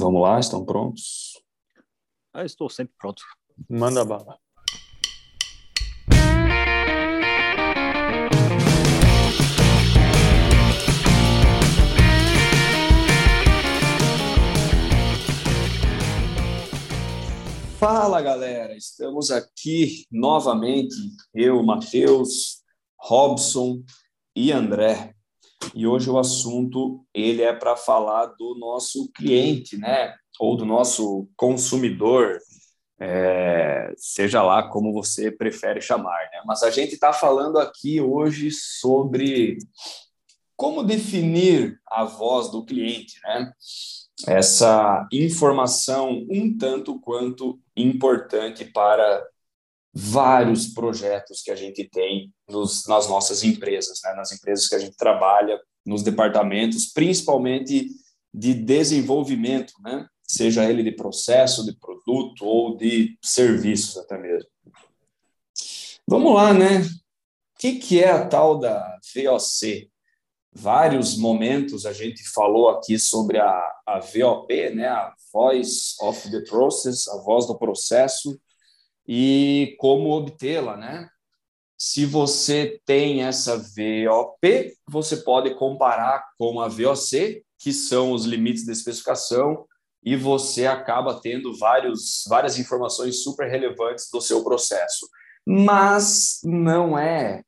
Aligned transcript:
Vamos 0.00 0.22
lá, 0.22 0.38
estão 0.38 0.64
prontos? 0.64 1.42
Ah, 2.32 2.44
estou 2.44 2.70
sempre 2.70 2.94
pronto. 2.96 3.20
Manda 3.68 4.04
bala. 4.04 4.38
Fala 17.76 18.22
galera, 18.22 18.76
estamos 18.76 19.32
aqui 19.32 20.06
novamente, 20.12 20.94
eu, 21.34 21.60
Matheus, 21.64 22.62
Robson 22.96 23.82
e 24.36 24.52
André. 24.52 25.17
E 25.74 25.86
hoje 25.86 26.10
o 26.10 26.18
assunto 26.18 27.04
ele 27.12 27.42
é 27.42 27.52
para 27.52 27.76
falar 27.76 28.26
do 28.26 28.56
nosso 28.58 29.10
cliente, 29.12 29.76
né? 29.76 30.14
Ou 30.40 30.56
do 30.56 30.64
nosso 30.64 31.28
consumidor, 31.36 32.38
é, 33.00 33.92
seja 33.96 34.42
lá 34.42 34.68
como 34.68 34.92
você 34.92 35.30
prefere 35.30 35.80
chamar, 35.80 36.18
né? 36.32 36.42
Mas 36.46 36.62
a 36.62 36.70
gente 36.70 36.94
está 36.94 37.12
falando 37.12 37.58
aqui 37.58 38.00
hoje 38.00 38.50
sobre 38.50 39.58
como 40.56 40.82
definir 40.82 41.80
a 41.86 42.04
voz 42.04 42.50
do 42.50 42.64
cliente, 42.64 43.20
né? 43.22 43.52
Essa 44.26 45.06
informação 45.12 46.26
um 46.28 46.56
tanto 46.56 46.98
quanto 46.98 47.60
importante 47.76 48.64
para 48.64 49.24
vários 50.00 50.68
projetos 50.68 51.42
que 51.42 51.50
a 51.50 51.56
gente 51.56 51.82
tem 51.88 52.32
nos, 52.48 52.86
nas 52.86 53.08
nossas 53.08 53.42
empresas, 53.42 53.98
né? 54.04 54.14
nas 54.14 54.30
empresas 54.30 54.68
que 54.68 54.76
a 54.76 54.78
gente 54.78 54.96
trabalha, 54.96 55.60
nos 55.84 56.04
departamentos, 56.04 56.86
principalmente 56.86 57.88
de 58.32 58.54
desenvolvimento, 58.54 59.72
né? 59.82 60.06
seja 60.22 60.70
ele 60.70 60.84
de 60.84 60.92
processo, 60.92 61.64
de 61.64 61.76
produto 61.76 62.44
ou 62.44 62.76
de 62.76 63.18
serviços 63.20 63.96
até 63.96 64.16
mesmo. 64.16 64.48
Vamos 66.06 66.32
lá, 66.32 66.54
né? 66.54 66.82
O 66.82 67.58
que, 67.58 67.74
que 67.74 68.02
é 68.02 68.10
a 68.10 68.24
tal 68.24 68.56
da 68.56 68.98
VOC? 69.12 69.90
Vários 70.52 71.16
momentos 71.16 71.84
a 71.84 71.92
gente 71.92 72.22
falou 72.30 72.68
aqui 72.68 73.00
sobre 73.00 73.38
a, 73.38 73.72
a 73.84 73.98
VOP, 73.98 74.70
né? 74.70 74.86
a 74.86 75.12
Voice 75.32 75.96
of 76.00 76.30
the 76.30 76.40
Process, 76.42 77.08
a 77.08 77.16
voz 77.18 77.46
do 77.46 77.58
processo, 77.58 78.38
e 79.08 79.74
como 79.78 80.10
obtê-la, 80.10 80.76
né? 80.76 81.08
Se 81.78 82.04
você 82.04 82.78
tem 82.84 83.22
essa 83.22 83.56
VOP, 83.56 84.74
você 84.86 85.16
pode 85.16 85.54
comparar 85.54 86.22
com 86.36 86.60
a 86.60 86.68
VOC, 86.68 87.42
que 87.58 87.72
são 87.72 88.12
os 88.12 88.26
limites 88.26 88.66
da 88.66 88.72
especificação, 88.72 89.64
e 90.04 90.14
você 90.14 90.66
acaba 90.66 91.20
tendo 91.20 91.56
vários, 91.56 92.24
várias 92.28 92.58
informações 92.58 93.22
super 93.22 93.48
relevantes 93.48 94.10
do 94.12 94.20
seu 94.20 94.44
processo. 94.44 95.08
Mas 95.46 96.40
não 96.44 96.98
é 96.98 97.42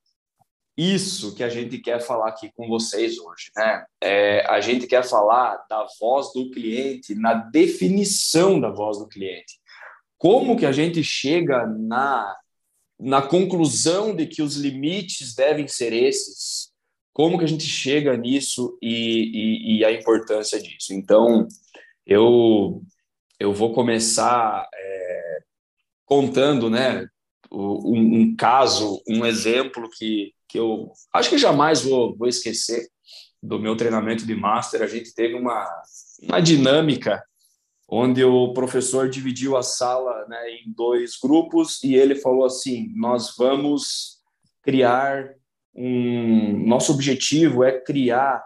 isso 0.76 1.34
que 1.34 1.44
a 1.44 1.48
gente 1.48 1.78
quer 1.78 2.00
falar 2.00 2.28
aqui 2.28 2.50
com 2.56 2.66
vocês 2.68 3.18
hoje, 3.18 3.50
né? 3.54 3.84
É, 4.02 4.46
a 4.48 4.60
gente 4.60 4.86
quer 4.86 5.04
falar 5.04 5.62
da 5.68 5.86
voz 6.00 6.32
do 6.32 6.50
cliente, 6.50 7.14
na 7.14 7.34
definição 7.34 8.58
da 8.58 8.70
voz 8.70 8.98
do 8.98 9.06
cliente 9.06 9.59
como 10.20 10.54
que 10.54 10.66
a 10.66 10.72
gente 10.72 11.02
chega 11.02 11.66
na, 11.66 12.36
na 12.98 13.22
conclusão 13.22 14.14
de 14.14 14.26
que 14.26 14.42
os 14.42 14.54
limites 14.54 15.34
devem 15.34 15.66
ser 15.66 15.94
esses? 15.94 16.70
Como 17.10 17.38
que 17.38 17.44
a 17.44 17.48
gente 17.48 17.64
chega 17.64 18.14
nisso 18.18 18.76
e, 18.82 18.90
e, 18.92 19.78
e 19.78 19.84
a 19.84 19.90
importância 19.90 20.60
disso? 20.60 20.92
Então, 20.92 21.48
eu, 22.06 22.82
eu 23.38 23.54
vou 23.54 23.72
começar 23.72 24.68
é, 24.74 25.38
contando 26.04 26.68
né, 26.68 27.08
um, 27.50 28.20
um, 28.20 28.36
caso, 28.36 29.02
um 29.08 29.24
exemplo 29.24 29.88
que, 29.88 30.34
que 30.46 30.58
eu 30.58 30.92
acho 31.14 31.30
que 31.30 31.38
jamais 31.38 31.80
vou, 31.80 32.14
vou 32.14 32.28
esquecer 32.28 32.86
do 33.42 33.58
meu 33.58 33.74
treinamento 33.74 34.26
de 34.26 34.34
Master. 34.34 34.82
A 34.82 34.86
gente 34.86 35.14
teve 35.14 35.32
uma, 35.32 35.66
uma 36.22 36.40
dinâmica 36.40 37.24
onde 37.90 38.22
o 38.22 38.52
professor 38.52 39.08
dividiu 39.08 39.56
a 39.56 39.62
sala 39.62 40.24
né, 40.28 40.50
em 40.50 40.72
dois 40.72 41.18
grupos 41.20 41.82
e 41.82 41.96
ele 41.96 42.14
falou 42.14 42.44
assim: 42.44 42.92
nós 42.94 43.34
vamos 43.36 44.20
criar 44.62 45.34
um. 45.74 46.64
Nosso 46.66 46.92
objetivo 46.92 47.64
é 47.64 47.80
criar 47.80 48.44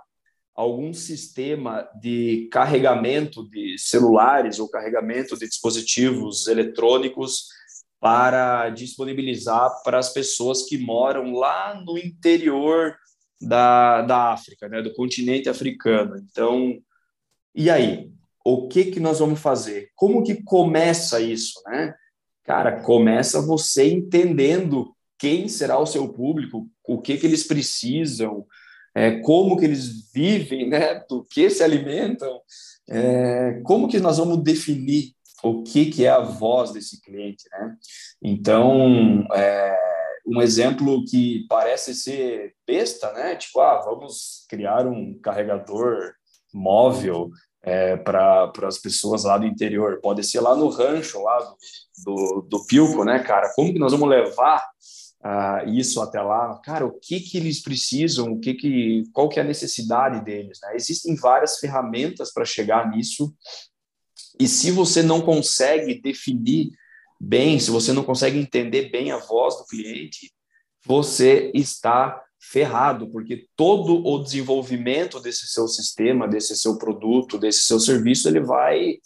algum 0.54 0.94
sistema 0.94 1.87
de 2.00 2.49
carregamento 2.50 3.47
de 3.50 3.77
celulares 3.77 4.59
ou 4.59 4.71
carregamento 4.71 5.37
de 5.37 5.47
dispositivos 5.47 6.47
eletrônicos 6.47 7.49
para 8.00 8.71
disponibilizar 8.71 9.83
para 9.83 9.99
as 9.99 10.12
pessoas 10.12 10.62
que 10.62 10.78
moram 10.78 11.33
lá 11.33 11.83
no 11.84 11.99
interior 11.99 12.94
da, 13.41 14.03
da 14.03 14.33
África, 14.33 14.69
né, 14.69 14.81
do 14.81 14.94
continente 14.94 15.49
africano. 15.49 16.16
Então, 16.19 16.78
e 17.54 17.69
aí? 17.69 18.15
O 18.44 18.69
que 18.69 18.84
que 18.87 19.00
nós 19.00 19.19
vamos 19.19 19.41
fazer? 19.41 19.91
Como 19.97 20.22
que 20.22 20.43
começa 20.43 21.21
isso, 21.21 21.60
né? 21.66 21.94
Cara, 22.44 22.82
começa 22.82 23.41
você 23.41 23.91
entendendo 23.91 24.94
quem 25.19 25.49
será 25.49 25.78
o 25.78 25.87
seu 25.87 26.12
público, 26.12 26.69
o 26.87 27.00
que 27.00 27.16
que 27.16 27.27
eles 27.27 27.47
precisam, 27.47 28.47
é, 28.94 29.19
como 29.21 29.56
que 29.56 29.65
eles 29.65 30.12
vivem, 30.12 30.69
né? 30.69 31.03
Do 31.09 31.25
que 31.25 31.49
se 31.49 31.62
alimentam, 31.62 32.41
é, 32.88 33.62
como 33.65 33.88
que 33.88 33.99
nós 33.99 34.19
vamos 34.19 34.43
definir 34.43 35.15
o 35.43 35.62
que 35.62 35.87
que 35.87 36.04
é 36.04 36.10
a 36.10 36.21
voz 36.21 36.72
desse 36.72 37.00
cliente, 37.00 37.44
né? 37.50 37.77
Então, 38.22 39.27
é, 39.34 39.77
um 40.27 40.41
exemplo 40.41 41.04
que 41.04 41.47
parece 41.49 41.94
ser 41.94 42.54
besta, 42.66 43.12
né? 43.12 43.37
Tipo, 43.37 43.60
ah, 43.60 43.81
vamos 43.83 44.47
criar 44.49 44.87
um 44.87 45.19
carregador 45.19 46.15
móvel 46.53 47.31
é, 47.65 47.97
para 47.97 48.53
as 48.65 48.79
pessoas 48.79 49.25
lá 49.25 49.39
do 49.39 49.47
interior. 49.47 49.99
Pode 50.01 50.23
ser 50.23 50.41
lá 50.41 50.55
no 50.55 50.69
rancho, 50.69 51.23
lá 51.23 51.39
do, 51.39 51.57
do, 52.05 52.47
do 52.49 52.67
Pilco, 52.67 53.05
né, 53.05 53.19
cara? 53.21 53.53
Como 53.55 53.73
que 53.73 53.79
nós 53.79 53.93
vamos 53.93 54.09
levar 54.09 54.65
uh, 55.25 55.69
isso 55.69 56.01
até 56.03 56.21
lá? 56.21 56.61
Cara, 56.63 56.85
o 56.87 56.93
que 57.01 57.21
que 57.21 57.39
eles 57.39 57.63
precisam? 57.63 58.33
O 58.33 58.41
que 58.41 58.55
que, 58.55 59.05
qual 59.13 59.29
que 59.29 59.39
é 59.39 59.43
a 59.43 59.47
necessidade 59.47 60.23
deles? 60.25 60.59
Né? 60.63 60.73
Existem 60.75 61.17
várias 61.17 61.59
ferramentas 61.59 62.33
para 62.33 62.45
chegar 62.45 62.91
nisso. 62.91 63.35
E 64.39 64.47
se 64.47 64.71
você 64.71 65.03
não 65.03 65.23
consegue 65.23 66.01
definir 66.01 66.71
bem, 67.19 67.59
se 67.59 67.71
você 67.71 67.93
não 67.93 68.05
consegue 68.05 68.39
entender 68.39 68.91
bem 68.91 69.11
a 69.11 69.19
voz 69.19 69.57
do 69.57 69.65
cliente, 69.65 70.33
você 70.85 71.51
está 71.55 72.24
ferrado, 72.50 73.09
porque 73.10 73.47
todo 73.56 74.06
o 74.06 74.22
desenvolvimento 74.22 75.21
desse 75.21 75.47
seu 75.47 75.66
sistema, 75.66 76.28
desse 76.28 76.56
seu 76.56 76.78
produto, 76.78 77.38
desse 77.38 77.65
seu 77.65 77.81
serviço, 77.81 78.28
ele 78.28 78.41
vai 78.41 78.99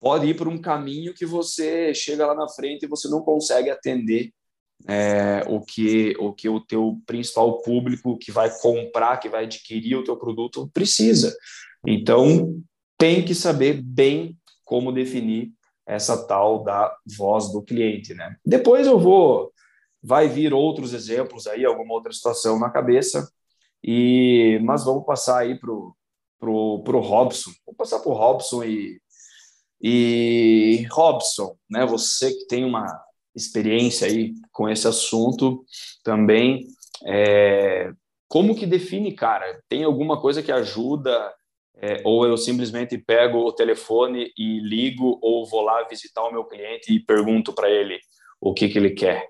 pode 0.00 0.26
ir 0.26 0.34
por 0.34 0.48
um 0.48 0.60
caminho 0.60 1.12
que 1.12 1.26
você 1.26 1.94
chega 1.94 2.26
lá 2.26 2.34
na 2.34 2.48
frente 2.48 2.84
e 2.84 2.88
você 2.88 3.06
não 3.08 3.20
consegue 3.20 3.68
atender 3.68 4.32
é, 4.88 5.44
o 5.46 5.60
que 5.60 6.16
o 6.18 6.32
que 6.32 6.48
o 6.48 6.58
teu 6.58 6.98
principal 7.06 7.60
público 7.62 8.16
que 8.16 8.32
vai 8.32 8.50
comprar, 8.60 9.18
que 9.18 9.28
vai 9.28 9.44
adquirir 9.44 9.96
o 9.96 10.04
teu 10.04 10.16
produto 10.16 10.70
precisa. 10.72 11.36
Então 11.86 12.60
tem 12.98 13.24
que 13.24 13.34
saber 13.34 13.82
bem 13.82 14.36
como 14.64 14.92
definir 14.92 15.52
essa 15.86 16.26
tal 16.26 16.62
da 16.62 16.94
voz 17.16 17.52
do 17.52 17.62
cliente, 17.62 18.14
né? 18.14 18.36
Depois 18.44 18.86
eu 18.86 18.98
vou 18.98 19.52
vai 20.02 20.28
vir 20.28 20.52
outros 20.52 20.92
exemplos 20.94 21.46
aí, 21.46 21.64
alguma 21.64 21.94
outra 21.94 22.12
situação 22.12 22.58
na 22.58 22.70
cabeça, 22.70 23.30
e 23.82 24.60
mas 24.62 24.84
vamos 24.84 25.04
passar 25.04 25.38
aí 25.38 25.58
pro 25.58 25.94
pro, 26.38 26.82
pro 26.84 27.00
Robson, 27.00 27.50
vamos 27.66 27.76
passar 27.76 28.00
pro 28.00 28.12
Robson 28.12 28.64
e 28.64 29.00
e 29.82 30.86
Robson, 30.90 31.56
né? 31.70 31.86
Você 31.86 32.32
que 32.32 32.46
tem 32.46 32.64
uma 32.64 32.86
experiência 33.34 34.06
aí 34.06 34.34
com 34.52 34.68
esse 34.68 34.86
assunto 34.86 35.64
também, 36.04 36.66
é, 37.06 37.90
como 38.28 38.54
que 38.54 38.66
define, 38.66 39.12
cara? 39.12 39.60
Tem 39.68 39.84
alguma 39.84 40.20
coisa 40.20 40.42
que 40.42 40.52
ajuda? 40.52 41.34
É, 41.82 42.02
ou 42.04 42.26
eu 42.26 42.36
simplesmente 42.36 42.98
pego 42.98 43.38
o 43.38 43.52
telefone 43.52 44.30
e 44.36 44.60
ligo, 44.60 45.18
ou 45.22 45.46
vou 45.46 45.62
lá 45.62 45.82
visitar 45.84 46.22
o 46.24 46.30
meu 46.30 46.44
cliente 46.44 46.92
e 46.92 47.00
pergunto 47.00 47.54
para 47.54 47.70
ele 47.70 47.98
o 48.38 48.52
que, 48.52 48.68
que 48.68 48.78
ele 48.78 48.90
quer? 48.90 49.26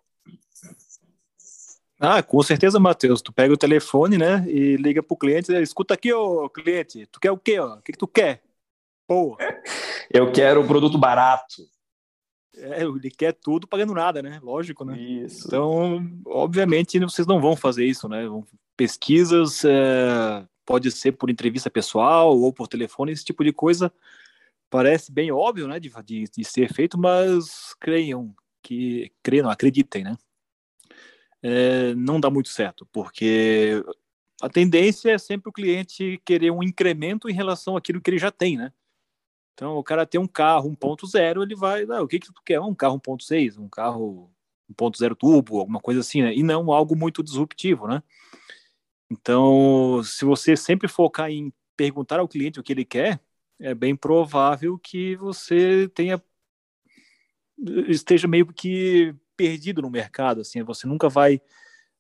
Ah, 2.03 2.23
com 2.23 2.43
certeza, 2.43 2.81
Matheus. 2.81 3.21
Tu 3.21 3.31
pega 3.31 3.53
o 3.53 3.59
telefone, 3.59 4.17
né, 4.17 4.43
e 4.49 4.77
liga 4.77 5.03
pro 5.03 5.19
cliente, 5.19 5.53
escuta 5.53 5.93
aqui, 5.93 6.11
ô 6.11 6.49
cliente, 6.49 7.07
tu 7.13 7.21
quer 7.21 7.31
o 7.31 7.37
quê, 7.37 7.61
ó? 7.61 7.75
O 7.75 7.83
que, 7.83 7.93
que 7.93 7.99
tu 7.99 8.09
quer? 8.09 8.43
Pô. 9.07 9.37
Eu 10.11 10.33
quero 10.33 10.63
um 10.63 10.67
produto 10.67 10.97
barato. 10.97 11.63
É, 12.57 12.83
ele 12.83 13.11
quer 13.11 13.33
tudo 13.33 13.67
pagando 13.67 13.93
nada, 13.93 14.23
né? 14.23 14.41
Lógico, 14.43 14.85
né? 14.85 14.99
Isso. 14.99 15.47
Então, 15.47 16.11
obviamente, 16.27 16.99
vocês 16.99 17.27
não 17.27 17.41
vão 17.41 17.55
fazer 17.55 17.85
isso, 17.85 18.09
né? 18.09 18.25
Pesquisas, 18.77 19.63
é, 19.65 20.45
pode 20.65 20.91
ser 20.91 21.13
por 21.13 21.29
entrevista 21.29 21.69
pessoal 21.69 22.39
ou 22.39 22.53
por 22.53 22.67
telefone, 22.67 23.13
esse 23.13 23.25
tipo 23.25 23.45
de 23.45 23.53
coisa. 23.53 23.93
parece 24.71 25.13
bem 25.13 25.31
óbvio, 25.31 25.67
né, 25.69 25.79
de, 25.81 25.91
de, 26.05 26.25
de 26.25 26.45
ser 26.45 26.73
feito, 26.73 26.97
mas 26.97 27.75
creiam 27.81 28.35
que, 28.63 29.13
creiam, 29.23 29.51
acreditem, 29.51 30.05
né, 30.05 30.17
é, 31.43 31.95
não 31.95 32.21
dá 32.21 32.31
muito 32.31 32.49
certo, 32.49 32.87
porque 32.93 33.83
a 34.41 34.49
tendência 34.49 35.11
é 35.11 35.19
sempre 35.19 35.49
o 35.49 35.53
cliente 35.53 36.21
querer 36.25 36.51
um 36.51 36.63
incremento 36.63 37.29
em 37.29 37.33
relação 37.33 37.77
àquilo 37.77 38.01
que 38.01 38.11
ele 38.11 38.19
já 38.19 38.31
tem, 38.31 38.57
né? 38.57 38.73
Então, 39.55 39.77
o 39.77 39.85
cara 39.85 40.07
tem 40.07 40.21
um 40.21 40.27
carro 40.27 40.71
1.0, 40.71 41.43
ele 41.43 41.55
vai, 41.55 41.85
ah, 41.91 42.03
o 42.03 42.09
que 42.09 42.19
que 42.19 42.33
tu 42.33 42.43
quer? 42.45 42.61
Um 42.61 42.75
carro 42.75 42.99
1.6, 42.99 43.59
um 43.59 43.69
carro 43.69 44.31
1.0 44.73 45.15
turbo, 45.15 45.59
alguma 45.59 45.81
coisa 45.81 46.01
assim, 46.01 46.23
né? 46.23 46.35
E 46.35 46.43
não 46.43 46.73
algo 46.73 46.97
muito 46.97 47.23
disruptivo, 47.23 47.87
né? 47.87 48.03
Então, 49.11 50.03
se 50.05 50.25
você 50.25 50.57
sempre 50.57 50.89
focar 50.89 51.31
em 51.31 51.53
perguntar 51.77 52.21
ao 52.21 52.29
cliente 52.29 52.61
o 52.61 52.63
que 52.63 52.73
ele 52.73 52.85
quer, 52.85 53.21
é 53.59 53.75
bem 53.75 53.95
provável 53.97 54.79
que 54.79 55.17
você 55.17 55.89
tenha 55.89 56.23
esteja 57.89 58.27
meio 58.27 58.47
que 58.47 59.15
perdido 59.41 59.81
no 59.81 59.89
mercado, 59.89 60.43
assim, 60.43 60.63
você 60.63 60.87
nunca 60.87 61.09
vai 61.09 61.37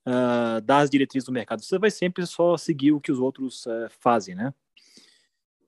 uh, 0.06 0.60
dar 0.62 0.80
as 0.80 0.90
diretrizes 0.90 1.24
do 1.24 1.32
mercado, 1.32 1.64
você 1.64 1.78
vai 1.78 1.90
sempre 1.90 2.26
só 2.26 2.54
seguir 2.58 2.92
o 2.92 3.00
que 3.00 3.10
os 3.10 3.18
outros 3.18 3.64
uh, 3.64 3.88
fazem, 3.98 4.34
né? 4.34 4.52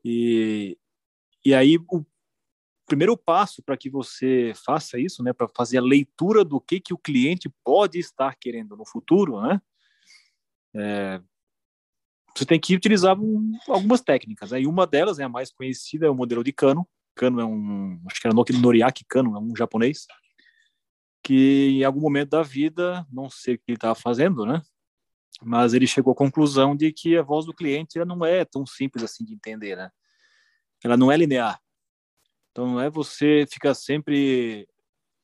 E, 0.04 0.76
e 1.42 1.54
aí 1.54 1.78
o 1.90 2.04
primeiro 2.86 3.16
passo 3.16 3.62
para 3.62 3.74
que 3.74 3.88
você 3.88 4.52
faça 4.54 4.98
isso, 4.98 5.22
né, 5.22 5.32
para 5.32 5.48
fazer 5.48 5.78
a 5.78 5.82
leitura 5.82 6.44
do 6.44 6.60
que 6.60 6.78
que 6.78 6.92
o 6.92 6.98
cliente 6.98 7.48
pode 7.64 7.98
estar 7.98 8.36
querendo 8.36 8.76
no 8.76 8.84
futuro, 8.84 9.40
né? 9.40 9.58
É, 10.74 11.22
você 12.36 12.44
tem 12.44 12.60
que 12.60 12.76
utilizar 12.76 13.18
um, 13.18 13.52
algumas 13.66 14.02
técnicas. 14.02 14.52
Aí 14.52 14.66
uma 14.66 14.86
delas, 14.86 15.18
é 15.18 15.24
a 15.24 15.28
mais 15.28 15.50
conhecida, 15.50 16.04
é 16.04 16.10
o 16.10 16.14
modelo 16.14 16.44
de 16.44 16.52
Kano. 16.52 16.86
Kano 17.14 17.40
é 17.40 17.44
um, 17.46 17.98
acho 18.10 18.20
que 18.20 18.26
era 18.26 18.36
Noriaki 18.60 19.06
Kano, 19.06 19.34
é 19.36 19.40
um 19.40 19.56
japonês, 19.56 20.06
que 21.22 21.78
em 21.78 21.84
algum 21.84 22.00
momento 22.00 22.30
da 22.30 22.42
vida, 22.42 23.06
não 23.10 23.30
sei 23.30 23.54
o 23.54 23.58
que 23.58 23.64
ele 23.68 23.76
estava 23.76 23.94
fazendo, 23.94 24.44
né? 24.44 24.60
Mas 25.40 25.74
ele 25.74 25.86
chegou 25.86 26.12
à 26.12 26.16
conclusão 26.16 26.76
de 26.76 26.92
que 26.92 27.16
a 27.16 27.22
voz 27.22 27.46
do 27.46 27.54
cliente 27.54 27.98
não 28.04 28.24
é 28.24 28.44
tão 28.44 28.66
simples 28.66 29.04
assim 29.04 29.24
de 29.24 29.34
entender, 29.34 29.76
né? 29.76 29.90
Ela 30.84 30.96
não 30.96 31.10
é 31.10 31.16
linear. 31.16 31.60
Então 32.50 32.66
não 32.66 32.80
é 32.80 32.90
você 32.90 33.46
ficar 33.50 33.74
sempre 33.74 34.68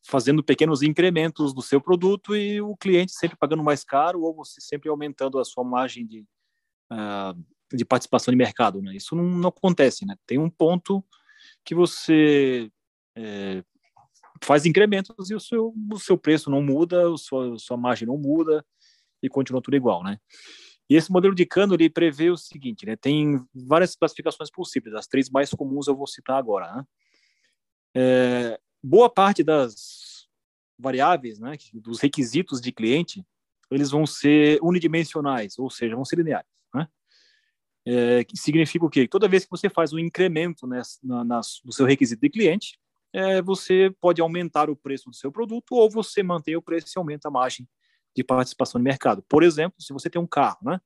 fazendo 0.07 0.43
pequenos 0.43 0.83
incrementos 0.83 1.53
do 1.53 1.61
seu 1.61 1.81
produto 1.81 2.35
e 2.35 2.61
o 2.61 2.77
cliente 2.77 3.13
sempre 3.13 3.37
pagando 3.37 3.63
mais 3.63 3.85
caro 3.85 4.23
ou 4.23 4.35
você 4.35 4.61
sempre 4.61 4.89
aumentando 4.89 5.39
a 5.39 5.45
sua 5.45 5.63
margem 5.63 6.07
de, 6.07 6.21
uh, 6.93 7.45
de 7.75 7.85
participação 7.85 8.33
de 8.33 8.39
mercado, 8.39 8.81
né? 8.81 8.95
Isso 8.97 9.15
não, 9.15 9.25
não, 9.25 9.49
acontece, 9.51 10.07
né? 10.07 10.17
Tem 10.27 10.39
um 10.39 10.49
ponto 10.49 11.05
que 11.65 11.75
você 11.75 12.71
é, 13.17 13.63
faz 14.43 14.67
incrementos 14.67 15.31
e 15.31 15.35
o 15.35 15.41
seu, 15.41 15.75
o 15.91 15.99
seu 15.99 16.19
preço 16.19 16.51
não 16.51 16.63
muda, 16.63 17.13
a 17.13 17.17
sua, 17.17 17.59
sua 17.59 17.77
margem 17.77 18.07
não 18.07 18.17
muda 18.17 18.65
e 19.23 19.29
continua 19.29 19.63
tudo 19.63 19.77
igual, 19.77 20.03
né? 20.03 20.19
E 20.91 20.97
esse 20.97 21.13
modelo 21.13 21.35
de 21.35 21.45
cano 21.45 21.75
ele 21.75 21.91
prevê 21.91 22.31
o 22.31 22.37
seguinte, 22.37 22.87
né? 22.87 22.97
Tem 22.97 23.45
várias 23.55 23.95
classificações 23.95 24.51
possíveis, 24.51 24.95
as 24.95 25.07
três 25.07 25.29
mais 25.29 25.51
comuns 25.51 25.87
eu 25.87 25.97
vou 25.97 26.07
citar 26.07 26.39
agora. 26.39 26.75
Né? 26.75 26.85
É, 27.95 28.61
boa 28.83 29.11
parte 29.11 29.43
das 29.43 30.27
variáveis, 30.79 31.39
né, 31.39 31.57
dos 31.75 31.99
requisitos 32.01 32.61
de 32.61 32.71
cliente, 32.71 33.25
eles 33.71 33.91
vão 33.91 34.07
ser 34.07 34.59
unidimensionais, 34.63 35.59
ou 35.59 35.69
seja, 35.69 35.97
vão 35.97 36.05
ser 36.05 36.17
lineares. 36.17 36.49
Né? 36.73 36.89
É, 37.85 38.25
que 38.25 38.37
significa 38.37 38.85
o 38.85 38.91
quê? 38.91 39.09
Toda 39.09 39.29
vez 39.29 39.45
que 39.45 39.51
você 39.51 39.69
faz 39.69 39.93
um 39.93 39.99
incremento 39.99 40.67
nessa, 40.67 40.99
na, 41.03 41.25
na, 41.25 41.41
no 41.65 41.73
seu 41.73 41.85
requisito 41.85 42.21
de 42.21 42.31
cliente, 42.31 42.79
é, 43.13 43.41
você 43.41 43.95
pode 44.01 44.21
aumentar 44.21 44.69
o 44.69 44.77
preço 44.77 45.11
do 45.11 45.17
seu 45.17 45.33
produto 45.33 45.73
ou 45.73 45.91
você 45.91 46.23
mantém 46.23 46.57
o 46.57 46.63
preço 46.63 46.93
e 46.95 46.99
aumenta 46.99 47.29
a 47.29 47.31
margem 47.31 47.69
de 48.15 48.25
participação 48.25 48.79
no 48.79 48.85
mercado. 48.85 49.23
Por 49.29 49.43
exemplo, 49.43 49.81
se 49.81 49.93
você 49.93 50.11
tem 50.11 50.21
um 50.21 50.27
carro, 50.27 50.59
né? 50.63 50.81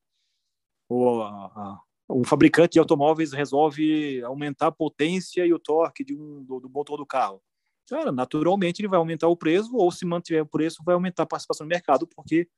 Ou 0.89 1.23
a, 1.23 1.29
a, 1.29 1.81
um 2.11 2.25
fabricante 2.25 2.75
de 2.75 2.79
automóveis 2.79 3.33
resolve 3.33 4.23
aumentar 4.23 4.69
a 4.69 4.73
potência 4.73 5.47
e 5.47 5.53
o 5.53 5.59
torque 5.59 6.05
de 6.05 6.15
um, 6.15 6.45
do, 6.45 6.61
do 6.61 6.69
motor 6.69 6.99
do 6.99 7.07
carro. 7.07 7.43
Cara, 7.89 8.13
naturalmente 8.13 8.81
ele 8.81 8.89
vai 8.89 8.99
aumentar 8.99 9.29
o 9.29 9.37
preço 9.37 9.75
ou 9.75 9.91
se 9.91 10.05
mantiver 10.05 10.43
o 10.43 10.47
preço 10.47 10.83
vai 10.85 10.95
aumentar 10.95 11.25
a 11.25 11.27
participação 11.27 11.65
no 11.65 11.69
mercado 11.69 12.07
porque 12.07 12.49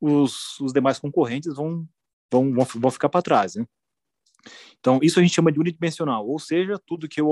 os, 0.00 0.58
os 0.60 0.72
demais 0.72 0.98
concorrentes 0.98 1.54
vão, 1.54 1.86
vão, 2.30 2.52
vão 2.52 2.90
ficar 2.90 3.08
para 3.08 3.22
trás, 3.22 3.54
né? 3.54 3.66
Então, 4.78 4.98
isso 5.02 5.18
a 5.18 5.22
gente 5.22 5.34
chama 5.34 5.52
de 5.52 5.60
unidimensional, 5.60 6.26
ou 6.26 6.38
seja, 6.38 6.80
tudo 6.86 7.08
que 7.08 7.20
eu 7.20 7.28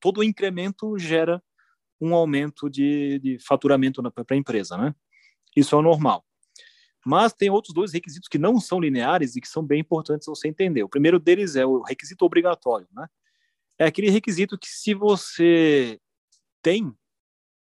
todo 0.00 0.22
incremento 0.22 0.98
gera 0.98 1.42
um 2.00 2.14
aumento 2.14 2.70
de, 2.70 3.18
de 3.18 3.38
faturamento 3.38 4.02
para 4.12 4.24
a 4.30 4.36
empresa, 4.36 4.76
né? 4.76 4.94
Isso 5.54 5.78
é 5.78 5.82
normal. 5.82 6.24
Mas 7.04 7.32
tem 7.32 7.50
outros 7.50 7.74
dois 7.74 7.92
requisitos 7.92 8.28
que 8.28 8.38
não 8.38 8.60
são 8.60 8.80
lineares 8.80 9.36
e 9.36 9.40
que 9.40 9.48
são 9.48 9.64
bem 9.64 9.80
importantes 9.80 10.26
você 10.26 10.48
entender. 10.48 10.82
O 10.82 10.88
primeiro 10.88 11.18
deles 11.18 11.56
é 11.56 11.64
o 11.64 11.82
requisito 11.82 12.24
obrigatório, 12.24 12.86
né? 12.92 13.06
É 13.78 13.86
aquele 13.86 14.10
requisito 14.10 14.58
que 14.58 14.68
se 14.68 14.92
você 14.92 15.98
tem 16.62 16.94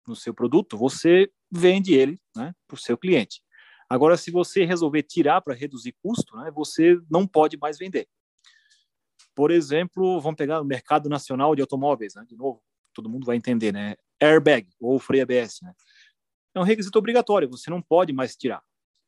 no 0.07 0.15
seu 0.15 0.33
produto, 0.33 0.75
você 0.75 1.31
vende 1.51 1.93
ele, 1.93 2.19
né, 2.35 2.53
para 2.67 2.75
o 2.75 2.79
seu 2.79 2.97
cliente. 2.97 3.43
Agora, 3.87 4.17
se 4.17 4.31
você 4.31 4.65
resolver 4.65 5.03
tirar 5.03 5.41
para 5.41 5.53
reduzir 5.53 5.95
custo, 6.01 6.35
né, 6.37 6.49
você 6.49 6.99
não 7.09 7.27
pode 7.27 7.57
mais 7.57 7.77
vender. 7.77 8.07
Por 9.35 9.51
exemplo, 9.51 10.19
vamos 10.19 10.37
pegar 10.37 10.61
o 10.61 10.65
mercado 10.65 11.09
nacional 11.09 11.55
de 11.55 11.61
automóveis, 11.61 12.15
né? 12.15 12.25
de 12.27 12.35
novo, 12.35 12.61
todo 12.93 13.09
mundo 13.09 13.25
vai 13.25 13.37
entender, 13.37 13.71
né? 13.71 13.95
Airbag 14.21 14.67
ou 14.79 14.99
freio 14.99 15.23
ABS, 15.23 15.59
né? 15.61 15.73
É 16.53 16.59
um 16.59 16.63
requisito 16.63 16.97
obrigatório, 16.99 17.49
você 17.49 17.69
não 17.69 17.81
pode 17.81 18.11
mais 18.11 18.35
tirar. 18.35 18.61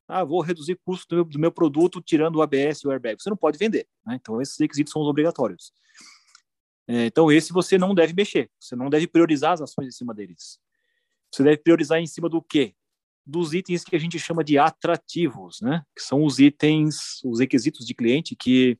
Ah, 0.07 0.23
vou 0.23 0.41
reduzir 0.41 0.73
o 0.73 0.79
custo 0.85 1.07
do 1.09 1.15
meu, 1.15 1.25
do 1.25 1.39
meu, 1.39 1.51
produto 1.51 2.01
tirando 2.01 2.37
o 2.37 2.41
ABS 2.41 2.81
e 2.83 2.87
o 2.87 2.91
airbag. 2.91 3.21
Você 3.21 3.29
não 3.29 3.37
pode 3.37 3.57
vender, 3.57 3.87
né? 4.05 4.15
Então 4.15 4.41
esses 4.41 4.57
requisitos 4.57 4.91
são 4.91 5.01
os 5.01 5.07
obrigatórios. 5.07 5.73
É, 6.87 7.05
então 7.05 7.31
esse 7.31 7.53
você 7.53 7.77
não 7.77 7.95
deve 7.95 8.13
mexer, 8.13 8.49
você 8.59 8.75
não 8.75 8.89
deve 8.89 9.07
priorizar 9.07 9.53
as 9.53 9.61
ações 9.61 9.87
em 9.87 9.91
cima 9.91 10.13
deles. 10.13 10.59
Você 11.31 11.43
deve 11.43 11.57
priorizar 11.57 11.99
em 11.99 12.07
cima 12.07 12.29
do 12.29 12.41
quê? 12.41 12.75
Dos 13.25 13.53
itens 13.53 13.83
que 13.83 13.95
a 13.95 13.99
gente 13.99 14.19
chama 14.19 14.43
de 14.43 14.57
atrativos, 14.57 15.61
né? 15.61 15.83
Que 15.95 16.03
são 16.03 16.23
os 16.23 16.39
itens, 16.39 17.21
os 17.23 17.39
requisitos 17.39 17.85
de 17.85 17.93
cliente 17.93 18.35
que 18.35 18.77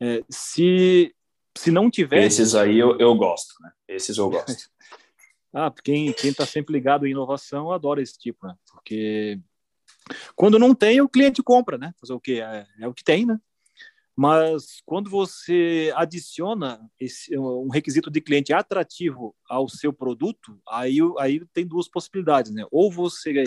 é, 0.00 0.24
se, 0.28 1.14
se 1.56 1.70
não 1.70 1.90
tiver. 1.90 2.24
Esses 2.24 2.54
aí 2.54 2.78
eu, 2.78 2.98
eu 2.98 3.14
gosto, 3.14 3.54
né? 3.60 3.70
Esses 3.86 4.16
eu 4.16 4.30
gosto. 4.30 4.70
ah, 5.52 5.72
quem 5.84 6.14
está 6.24 6.46
sempre 6.46 6.72
ligado 6.72 7.06
em 7.06 7.10
inovação 7.10 7.70
adora 7.70 8.02
esse 8.02 8.18
tipo, 8.18 8.46
né? 8.46 8.54
Porque 8.70 9.38
quando 10.34 10.58
não 10.58 10.74
tem, 10.74 11.00
o 11.00 11.08
cliente 11.08 11.42
compra, 11.42 11.76
né? 11.76 11.92
Fazer 12.00 12.12
o 12.12 12.20
quê? 12.20 12.40
É, 12.42 12.66
é 12.80 12.88
o 12.88 12.94
que 12.94 13.04
tem, 13.04 13.26
né? 13.26 13.38
Mas 14.16 14.82
quando 14.84 15.08
você 15.08 15.92
adiciona 15.96 16.80
esse, 16.98 17.36
um 17.38 17.68
requisito 17.68 18.10
de 18.10 18.20
cliente 18.20 18.52
atrativo 18.52 19.34
ao 19.48 19.68
seu 19.68 19.92
produto, 19.92 20.60
aí, 20.68 20.98
aí 21.18 21.40
tem 21.52 21.66
duas 21.66 21.88
possibilidades, 21.88 22.52
né? 22.52 22.64
Ou 22.70 22.90
você 22.90 23.44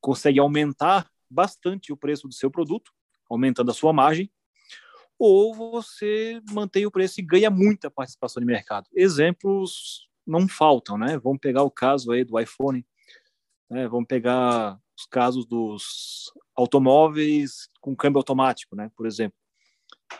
consegue 0.00 0.40
aumentar 0.40 1.08
bastante 1.30 1.92
o 1.92 1.96
preço 1.96 2.26
do 2.26 2.34
seu 2.34 2.50
produto, 2.50 2.90
aumentando 3.30 3.70
a 3.70 3.74
sua 3.74 3.92
margem, 3.92 4.30
ou 5.18 5.54
você 5.54 6.40
mantém 6.52 6.86
o 6.86 6.90
preço 6.90 7.20
e 7.20 7.24
ganha 7.24 7.50
muita 7.50 7.90
participação 7.90 8.40
de 8.40 8.46
mercado. 8.46 8.88
Exemplos 8.94 10.08
não 10.26 10.46
faltam, 10.46 10.96
né? 10.96 11.18
Vamos 11.18 11.40
pegar 11.40 11.62
o 11.62 11.70
caso 11.70 12.12
aí 12.12 12.24
do 12.24 12.38
iPhone, 12.38 12.86
né? 13.70 13.88
vamos 13.88 14.06
pegar 14.06 14.78
os 14.96 15.06
casos 15.06 15.46
dos 15.46 16.32
automóveis 16.54 17.68
com 17.80 17.96
câmbio 17.96 18.18
automático, 18.18 18.76
né? 18.76 18.90
Por 18.96 19.06
exemplo, 19.06 19.38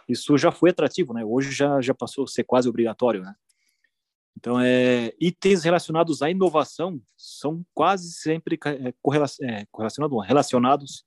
isso 0.08 0.36
já 0.38 0.50
foi 0.50 0.70
atrativo, 0.70 1.12
né? 1.12 1.24
Hoje 1.24 1.52
já 1.52 1.80
já 1.80 1.94
passou 1.94 2.24
a 2.24 2.28
ser 2.28 2.44
quase 2.44 2.68
obrigatório, 2.68 3.22
né? 3.22 3.34
Então, 4.36 4.60
é, 4.60 5.12
itens 5.20 5.64
relacionados 5.64 6.22
à 6.22 6.30
inovação 6.30 7.00
são 7.16 7.64
quase 7.74 8.12
sempre 8.12 8.56
é, 8.64 8.94
correlacionados, 9.02 10.26
relacionados 10.26 11.04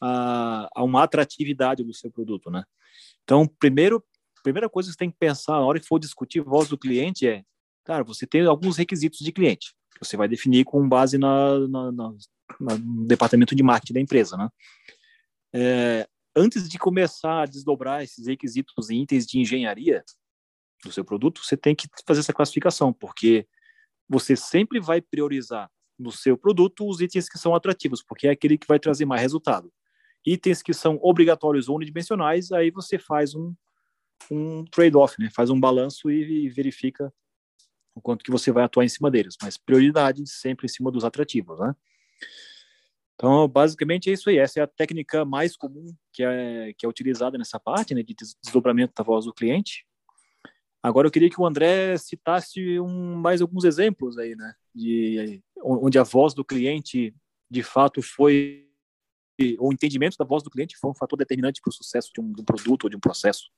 a, 0.00 0.68
a 0.74 0.82
uma 0.82 1.02
atratividade 1.02 1.82
do 1.82 1.94
seu 1.94 2.10
produto, 2.10 2.50
né? 2.50 2.64
Então, 3.24 3.46
primeiro, 3.46 4.04
primeira 4.42 4.68
coisa 4.68 4.88
que 4.88 4.92
você 4.92 4.98
tem 4.98 5.10
que 5.10 5.18
pensar 5.18 5.54
na 5.54 5.66
hora 5.66 5.80
que 5.80 5.86
for 5.86 5.98
discutir 5.98 6.40
voz 6.40 6.68
do 6.68 6.78
cliente 6.78 7.26
é, 7.26 7.42
cara, 7.84 8.04
você 8.04 8.26
tem 8.26 8.44
alguns 8.46 8.76
requisitos 8.76 9.20
de 9.20 9.32
cliente. 9.32 9.74
Que 9.98 10.06
você 10.06 10.16
vai 10.16 10.28
definir 10.28 10.64
com 10.64 10.86
base 10.88 11.16
na, 11.16 11.58
na, 11.68 11.92
na, 11.92 12.12
no 12.60 13.06
departamento 13.06 13.54
de 13.54 13.62
marketing 13.62 13.94
da 13.94 14.00
empresa, 14.00 14.36
né? 14.36 14.48
É, 15.54 16.08
antes 16.34 16.68
de 16.68 16.78
começar 16.78 17.42
a 17.42 17.46
desdobrar 17.46 18.02
esses 18.02 18.26
requisitos 18.26 18.90
em 18.90 19.02
itens 19.02 19.26
de 19.26 19.38
engenharia 19.38 20.04
do 20.84 20.92
seu 20.92 21.04
produto, 21.04 21.40
você 21.42 21.56
tem 21.56 21.74
que 21.74 21.88
fazer 22.06 22.20
essa 22.20 22.32
classificação, 22.32 22.92
porque 22.92 23.46
você 24.08 24.36
sempre 24.36 24.78
vai 24.78 25.00
priorizar 25.00 25.70
no 25.98 26.12
seu 26.12 26.36
produto 26.36 26.86
os 26.86 27.00
itens 27.00 27.28
que 27.28 27.38
são 27.38 27.54
atrativos, 27.54 28.02
porque 28.02 28.28
é 28.28 28.30
aquele 28.30 28.58
que 28.58 28.66
vai 28.66 28.78
trazer 28.78 29.06
mais 29.06 29.22
resultado 29.22 29.72
itens 30.26 30.62
que 30.62 30.74
são 30.74 30.98
obrigatórios 31.00 31.68
ou 31.68 31.76
unidimensionais, 31.76 32.50
aí 32.50 32.70
você 32.70 32.98
faz 32.98 33.34
um, 33.34 33.54
um 34.30 34.64
trade-off, 34.64 35.14
né? 35.20 35.30
Faz 35.34 35.50
um 35.50 35.60
balanço 35.60 36.10
e, 36.10 36.46
e 36.46 36.48
verifica 36.48 37.12
o 37.94 38.00
quanto 38.00 38.24
que 38.24 38.30
você 38.30 38.50
vai 38.52 38.64
atuar 38.64 38.84
em 38.84 38.88
cima 38.88 39.10
deles, 39.10 39.36
mas 39.40 39.56
prioridade 39.56 40.26
sempre 40.26 40.66
em 40.66 40.68
cima 40.68 40.90
dos 40.90 41.04
atrativos, 41.04 41.58
né? 41.58 41.74
Então, 43.14 43.48
basicamente 43.48 44.10
é 44.10 44.12
isso 44.12 44.28
aí. 44.28 44.36
Essa 44.36 44.60
é 44.60 44.62
a 44.62 44.66
técnica 44.66 45.24
mais 45.24 45.56
comum 45.56 45.94
que 46.12 46.22
é, 46.22 46.74
que 46.76 46.84
é 46.84 46.88
utilizada 46.88 47.38
nessa 47.38 47.58
parte, 47.58 47.94
né, 47.94 48.02
de 48.02 48.14
desdobramento 48.42 48.92
da 48.94 49.02
voz 49.02 49.24
do 49.24 49.32
cliente. 49.32 49.86
Agora, 50.82 51.06
eu 51.06 51.10
queria 51.10 51.30
que 51.30 51.40
o 51.40 51.46
André 51.46 51.96
citasse 51.96 52.78
um, 52.78 53.16
mais 53.16 53.40
alguns 53.40 53.64
exemplos 53.64 54.18
aí, 54.18 54.36
né, 54.36 54.54
de 54.74 55.42
onde 55.62 55.98
a 55.98 56.02
voz 56.02 56.34
do 56.34 56.44
cliente, 56.44 57.14
de 57.50 57.62
fato, 57.62 58.02
foi 58.02 58.65
o 59.58 59.72
entendimento 59.72 60.16
da 60.16 60.24
voz 60.24 60.42
do 60.42 60.50
cliente 60.50 60.76
foi 60.76 60.90
um 60.90 60.94
fator 60.94 61.16
determinante 61.16 61.60
para 61.60 61.70
o 61.70 61.72
sucesso 61.72 62.10
de 62.14 62.20
um, 62.20 62.32
de 62.32 62.40
um, 62.40 62.44
produto 62.44 62.84
ou 62.84 62.90
de 62.90 62.96
um 62.96 63.00
processo. 63.00 63.50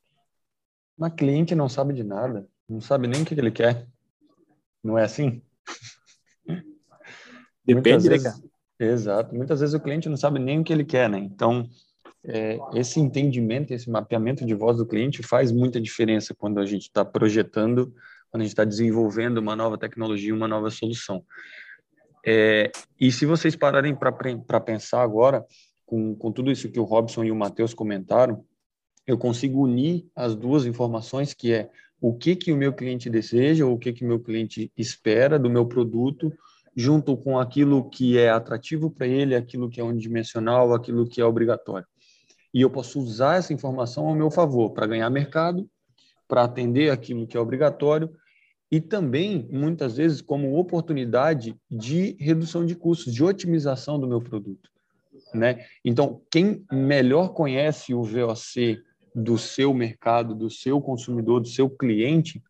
Mas 0.97 1.13
cliente 1.13 1.55
não 1.55 1.69
sabe 1.69 1.93
de 1.93 2.03
nada, 2.03 2.47
não 2.67 2.81
sabe 2.81 3.07
nem 3.07 3.21
o 3.21 3.25
que 3.25 3.33
ele 3.33 3.51
quer. 3.51 3.87
Não 4.83 4.97
é 4.97 5.03
assim? 5.03 5.41
Depende, 7.65 8.09
né, 8.09 8.19
cara? 8.19 8.35
Exato. 8.79 9.35
Muitas 9.35 9.59
vezes 9.59 9.75
o 9.75 9.79
cliente 9.79 10.09
não 10.09 10.17
sabe 10.17 10.39
nem 10.39 10.59
o 10.59 10.63
que 10.63 10.71
ele 10.71 10.85
quer, 10.85 11.09
né? 11.09 11.19
Então, 11.19 11.69
é, 12.23 12.57
esse 12.73 12.99
entendimento, 12.99 13.73
esse 13.73 13.89
mapeamento 13.89 14.45
de 14.45 14.53
voz 14.53 14.77
do 14.77 14.85
cliente 14.85 15.23
faz 15.23 15.51
muita 15.51 15.79
diferença 15.79 16.33
quando 16.33 16.59
a 16.59 16.65
gente 16.65 16.83
está 16.83 17.03
projetando, 17.05 17.93
quando 18.29 18.41
a 18.41 18.43
gente 18.43 18.53
está 18.53 18.63
desenvolvendo 18.63 19.37
uma 19.37 19.55
nova 19.55 19.77
tecnologia, 19.77 20.33
uma 20.33 20.47
nova 20.47 20.69
solução. 20.69 21.23
É, 22.25 22.71
e 22.99 23.11
se 23.11 23.25
vocês 23.25 23.55
pararem 23.55 23.95
para 23.95 24.59
pensar 24.59 25.01
agora, 25.01 25.45
com, 25.89 26.15
com 26.15 26.31
tudo 26.31 26.51
isso 26.51 26.69
que 26.69 26.79
o 26.79 26.83
Robson 26.83 27.23
e 27.23 27.31
o 27.31 27.35
Matheus 27.35 27.73
comentaram, 27.73 28.45
eu 29.07 29.17
consigo 29.17 29.63
unir 29.63 30.07
as 30.15 30.35
duas 30.35 30.67
informações, 30.67 31.33
que 31.33 31.51
é 31.51 31.67
o 31.99 32.13
que, 32.13 32.35
que 32.35 32.51
o 32.51 32.55
meu 32.55 32.71
cliente 32.71 33.09
deseja, 33.09 33.65
o 33.65 33.75
que, 33.75 33.91
que 33.91 34.05
o 34.05 34.07
meu 34.07 34.19
cliente 34.19 34.71
espera 34.77 35.39
do 35.39 35.49
meu 35.49 35.65
produto, 35.65 36.31
junto 36.75 37.17
com 37.17 37.39
aquilo 37.39 37.89
que 37.89 38.19
é 38.19 38.29
atrativo 38.29 38.91
para 38.91 39.07
ele, 39.07 39.35
aquilo 39.35 39.67
que 39.67 39.81
é 39.81 39.83
unidimensional, 39.83 40.75
aquilo 40.75 41.07
que 41.07 41.19
é 41.19 41.25
obrigatório. 41.25 41.87
E 42.53 42.61
eu 42.61 42.69
posso 42.69 42.99
usar 42.99 43.37
essa 43.37 43.51
informação 43.51 44.05
ao 44.05 44.13
meu 44.13 44.29
favor 44.29 44.69
para 44.69 44.85
ganhar 44.85 45.09
mercado, 45.09 45.67
para 46.27 46.43
atender 46.43 46.91
aquilo 46.91 47.25
que 47.25 47.35
é 47.35 47.39
obrigatório 47.39 48.11
e 48.71 48.79
também, 48.79 49.49
muitas 49.51 49.97
vezes, 49.97 50.21
como 50.21 50.55
oportunidade 50.55 51.59
de 51.67 52.15
redução 52.19 52.63
de 52.63 52.75
custos, 52.75 53.11
de 53.11 53.23
otimização 53.23 53.99
do 53.99 54.07
meu 54.07 54.21
produto. 54.21 54.69
Né? 55.33 55.65
Então, 55.83 56.21
quem 56.31 56.65
melhor 56.71 57.29
conhece 57.29 57.93
o 57.93 58.03
VOC 58.03 58.81
do 59.13 59.37
seu 59.37 59.73
mercado, 59.73 60.33
do 60.33 60.49
seu 60.49 60.81
consumidor, 60.81 61.41
do 61.41 61.47
seu 61.47 61.69
cliente, 61.69 62.41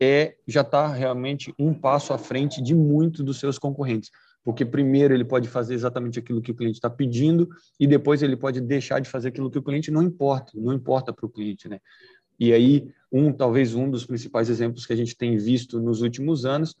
é 0.00 0.36
já 0.46 0.60
está 0.60 0.88
realmente 0.88 1.54
um 1.58 1.72
passo 1.72 2.12
à 2.12 2.18
frente 2.18 2.62
de 2.62 2.74
muitos 2.74 3.24
dos 3.24 3.38
seus 3.38 3.58
concorrentes. 3.58 4.10
Porque 4.44 4.64
primeiro 4.64 5.12
ele 5.12 5.24
pode 5.24 5.48
fazer 5.48 5.74
exatamente 5.74 6.18
aquilo 6.18 6.40
que 6.40 6.52
o 6.52 6.54
cliente 6.54 6.76
está 6.76 6.88
pedindo 6.88 7.48
e 7.80 7.86
depois 7.86 8.22
ele 8.22 8.36
pode 8.36 8.60
deixar 8.60 9.00
de 9.00 9.08
fazer 9.08 9.28
aquilo 9.28 9.50
que 9.50 9.58
o 9.58 9.62
cliente 9.62 9.90
não 9.90 10.02
importa, 10.02 10.52
não 10.54 10.72
importa 10.72 11.12
para 11.12 11.26
o 11.26 11.28
cliente, 11.28 11.68
né? 11.68 11.80
E 12.38 12.52
aí 12.52 12.88
um 13.10 13.32
talvez 13.32 13.74
um 13.74 13.90
dos 13.90 14.06
principais 14.06 14.48
exemplos 14.48 14.86
que 14.86 14.92
a 14.92 14.96
gente 14.96 15.16
tem 15.16 15.36
visto 15.36 15.80
nos 15.80 16.02
últimos 16.02 16.44
anos 16.44 16.76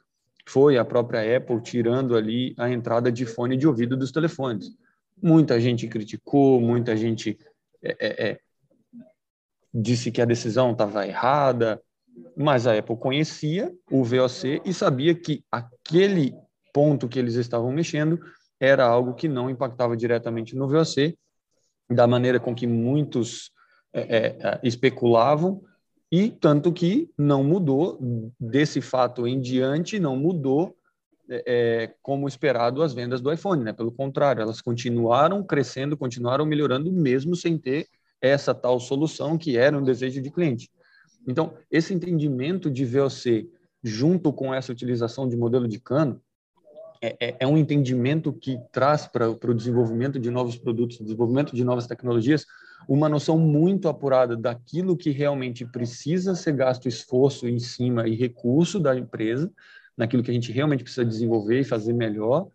foi 0.46 0.78
a 0.78 0.84
própria 0.84 1.36
Apple 1.36 1.60
tirando 1.60 2.14
ali 2.14 2.54
a 2.56 2.70
entrada 2.70 3.10
de 3.10 3.26
fone 3.26 3.56
de 3.56 3.66
ouvido 3.66 3.96
dos 3.96 4.12
telefones. 4.12 4.76
Muita 5.22 5.60
gente 5.60 5.88
criticou, 5.88 6.60
muita 6.60 6.96
gente 6.96 7.38
é, 7.82 7.96
é, 8.00 8.28
é 8.30 8.40
disse 9.72 10.10
que 10.10 10.22
a 10.22 10.26
decisão 10.26 10.72
estava 10.72 11.06
errada, 11.06 11.80
mas 12.36 12.66
a 12.66 12.78
Apple 12.78 12.96
conhecia 12.96 13.72
o 13.90 14.02
VOC 14.02 14.62
e 14.64 14.72
sabia 14.72 15.14
que 15.14 15.44
aquele 15.50 16.34
ponto 16.72 17.08
que 17.08 17.18
eles 17.18 17.34
estavam 17.34 17.70
mexendo 17.72 18.18
era 18.58 18.86
algo 18.86 19.14
que 19.14 19.28
não 19.28 19.50
impactava 19.50 19.96
diretamente 19.96 20.56
no 20.56 20.68
VOC, 20.68 21.16
da 21.90 22.06
maneira 22.06 22.40
com 22.40 22.54
que 22.54 22.66
muitos 22.66 23.50
é, 23.92 24.00
é, 24.00 24.26
é, 24.26 24.60
especulavam, 24.62 25.62
e 26.10 26.30
tanto 26.30 26.72
que 26.72 27.10
não 27.18 27.42
mudou 27.42 27.98
desse 28.38 28.80
fato 28.80 29.26
em 29.26 29.40
diante, 29.40 29.98
não 29.98 30.16
mudou 30.16 30.76
é, 31.28 31.44
é, 31.46 31.94
como 32.02 32.28
esperado 32.28 32.82
as 32.82 32.94
vendas 32.94 33.20
do 33.20 33.32
iPhone, 33.32 33.64
né? 33.64 33.72
Pelo 33.72 33.92
contrário, 33.92 34.42
elas 34.42 34.60
continuaram 34.60 35.42
crescendo, 35.42 35.96
continuaram 35.96 36.46
melhorando, 36.46 36.92
mesmo 36.92 37.34
sem 37.34 37.58
ter 37.58 37.86
essa 38.20 38.54
tal 38.54 38.78
solução 38.80 39.36
que 39.36 39.56
era 39.56 39.76
um 39.76 39.82
desejo 39.82 40.22
de 40.22 40.30
cliente. 40.30 40.70
Então, 41.26 41.54
esse 41.70 41.92
entendimento 41.92 42.70
de 42.70 42.84
VOC 42.84 43.50
junto 43.82 44.32
com 44.32 44.54
essa 44.54 44.72
utilização 44.72 45.28
de 45.28 45.36
modelo 45.36 45.68
de 45.68 45.80
cano 45.80 46.20
é, 47.02 47.16
é, 47.20 47.36
é 47.40 47.46
um 47.46 47.58
entendimento 47.58 48.32
que 48.32 48.58
traz 48.72 49.06
para 49.06 49.30
o 49.30 49.54
desenvolvimento 49.54 50.18
de 50.18 50.30
novos 50.30 50.56
produtos, 50.56 50.98
desenvolvimento 50.98 51.54
de 51.54 51.64
novas 51.64 51.86
tecnologias, 51.86 52.46
uma 52.88 53.08
noção 53.08 53.38
muito 53.38 53.88
apurada 53.88 54.36
daquilo 54.36 54.96
que 54.96 55.10
realmente 55.10 55.64
precisa 55.64 56.34
ser 56.34 56.52
gasto 56.52 56.88
esforço 56.88 57.48
em 57.48 57.58
cima 57.58 58.08
e 58.08 58.14
recurso 58.14 58.78
da 58.78 58.96
empresa, 58.96 59.50
naquilo 59.96 60.22
que 60.22 60.30
a 60.30 60.34
gente 60.34 60.52
realmente 60.52 60.82
precisa 60.82 61.04
desenvolver 61.04 61.60
e 61.60 61.64
fazer 61.64 61.92
melhor, 61.92 62.48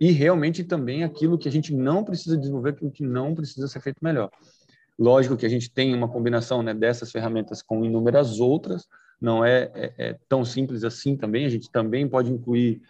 e 0.00 0.10
realmente 0.10 0.64
também 0.64 1.04
aquilo 1.04 1.38
que 1.38 1.48
a 1.48 1.52
gente 1.52 1.74
não 1.74 2.04
precisa 2.04 2.36
desenvolver, 2.36 2.70
aquilo 2.70 2.90
que 2.90 3.02
não 3.02 3.34
precisa 3.34 3.68
ser 3.68 3.80
feito 3.80 3.98
melhor. 4.02 4.30
Lógico 4.98 5.36
que 5.36 5.46
a 5.46 5.48
gente 5.48 5.70
tem 5.70 5.94
uma 5.94 6.08
combinação 6.08 6.62
né, 6.62 6.72
dessas 6.72 7.10
ferramentas 7.10 7.62
com 7.62 7.84
inúmeras 7.84 8.38
outras, 8.38 8.86
não 9.20 9.44
é, 9.44 9.70
é, 9.74 9.94
é, 9.98 10.16
tão 10.28 10.44
simples 10.44 10.84
assim 10.84 11.16
também. 11.16 11.46
A 11.46 11.48
gente 11.48 11.70
também 11.70 12.08
pode 12.08 12.30
incluir 12.30 12.80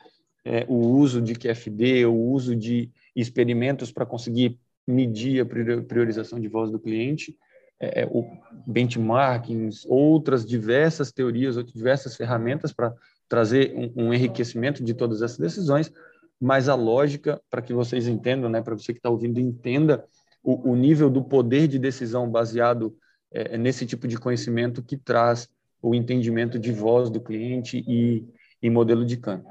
é, 0.45 0.67
o 0.69 0.75
uso 0.75 1.21
de 1.21 1.35
QFD, 1.35 2.07
o 2.07 2.15
uso 2.15 2.55
de 2.55 2.91
experimentos 3.15 3.93
para 3.93 4.05
conseguir 4.05 4.59
medir 4.87 5.41
a 5.41 5.47
priorização 5.47 6.39
de 6.39 6.49
voz 6.49 6.71
do 6.71 6.79
cliente, 6.79 7.37
é, 7.81 8.03
é, 8.03 8.07
o 8.07 8.25
benchmarking, 8.67 9.71
outras 9.87 10.45
diversas 10.47 11.11
teorias, 11.11 11.57
outras 11.57 11.75
diversas 11.75 12.17
ferramentas 12.17 12.73
para 12.73 12.95
trazer 13.29 13.75
um, 13.75 14.07
um 14.07 14.15
enriquecimento 14.15 14.83
de 14.83 14.95
todas 14.95 15.23
essas 15.23 15.39
decisões, 15.39 15.93
mas 16.41 16.69
a 16.69 16.75
lógica, 16.75 17.41
para 17.49 17.63
que 17.63 17.73
vocês 17.73 18.07
entendam, 18.07 18.51
né, 18.51 18.61
para 18.61 18.75
você 18.75 18.93
que 18.93 18.99
está 18.99 19.09
ouvindo, 19.09 19.41
entenda 19.41 20.05
o, 20.43 20.73
o 20.73 20.77
nível 20.77 21.09
do 21.09 21.25
poder 21.25 21.67
de 21.67 21.79
decisão 21.79 22.31
baseado 22.31 22.95
é, 23.33 23.55
é, 23.55 23.59
nesse 23.59 23.87
tipo 23.87 24.07
de 24.07 24.19
conhecimento 24.19 24.83
que 24.83 24.97
traz 24.97 25.49
o 25.81 25.95
entendimento 25.95 26.59
de 26.59 26.71
voz 26.71 27.11
do 27.11 27.21
cliente 27.21 27.83
e, 27.87 28.25
e 28.63 28.71
modelo 28.71 29.05
de 29.05 29.17
câmbio. 29.17 29.47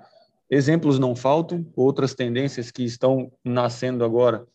Exemplos 0.49 0.99
não 0.99 1.15
faltam, 1.15 1.65
outras 1.75 2.13
tendências 2.13 2.69
que 2.69 2.83
estão 2.83 3.31
nascendo 3.43 4.03
agora, 4.03 4.45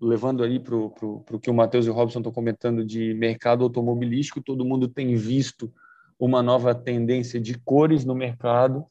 levando 0.00 0.44
ali 0.44 0.60
para 0.60 0.76
o 0.76 1.40
que 1.40 1.50
o 1.50 1.54
Matheus 1.54 1.86
e 1.86 1.90
o 1.90 1.92
Robson 1.92 2.20
estão 2.20 2.32
comentando 2.32 2.84
de 2.84 3.12
mercado 3.14 3.64
automobilístico, 3.64 4.40
todo 4.40 4.64
mundo 4.64 4.86
tem 4.86 5.16
visto 5.16 5.72
uma 6.18 6.42
nova 6.42 6.74
tendência 6.74 7.40
de 7.40 7.56
cores 7.58 8.04
no 8.04 8.14
mercado, 8.14 8.84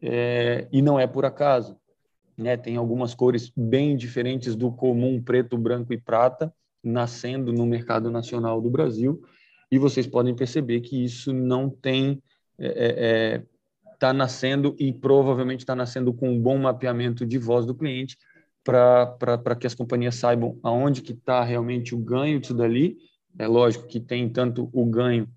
é, 0.00 0.68
e 0.70 0.80
não 0.82 0.98
é 0.98 1.06
por 1.06 1.24
acaso 1.24 1.76
né? 2.38 2.56
Tem 2.56 2.76
algumas 2.76 3.14
cores 3.14 3.52
bem 3.54 3.96
diferentes 3.96 4.54
do 4.54 4.70
comum 4.70 5.20
preto, 5.20 5.58
branco 5.58 5.92
e 5.92 5.98
prata 5.98 6.54
nascendo 6.82 7.52
no 7.52 7.66
mercado 7.66 8.10
nacional 8.10 8.60
do 8.60 8.70
Brasil 8.70 9.20
e 9.70 9.76
vocês 9.76 10.06
podem 10.06 10.34
perceber 10.34 10.80
que 10.80 11.04
isso 11.04 11.32
não 11.32 11.68
tem 11.68 12.22
está 12.56 12.70
é, 12.70 13.36
é, 13.36 13.42
tá 13.98 14.12
nascendo 14.12 14.76
e 14.78 14.92
provavelmente 14.92 15.60
está 15.60 15.74
nascendo 15.74 16.14
com 16.14 16.30
um 16.30 16.40
bom 16.40 16.56
mapeamento 16.56 17.26
de 17.26 17.36
voz 17.36 17.66
do 17.66 17.74
cliente 17.74 18.16
para 18.62 19.56
que 19.58 19.66
as 19.66 19.74
companhias 19.74 20.14
saibam 20.14 20.56
aonde 20.62 21.02
que 21.02 21.12
está 21.12 21.42
realmente 21.42 21.94
o 21.94 21.98
ganho 21.98 22.38
disso 22.38 22.54
dali. 22.54 22.96
É 23.36 23.46
lógico 23.46 23.88
que 23.88 23.98
tem 23.98 24.28
tanto 24.28 24.70
o 24.72 24.84
ganho 24.84 25.28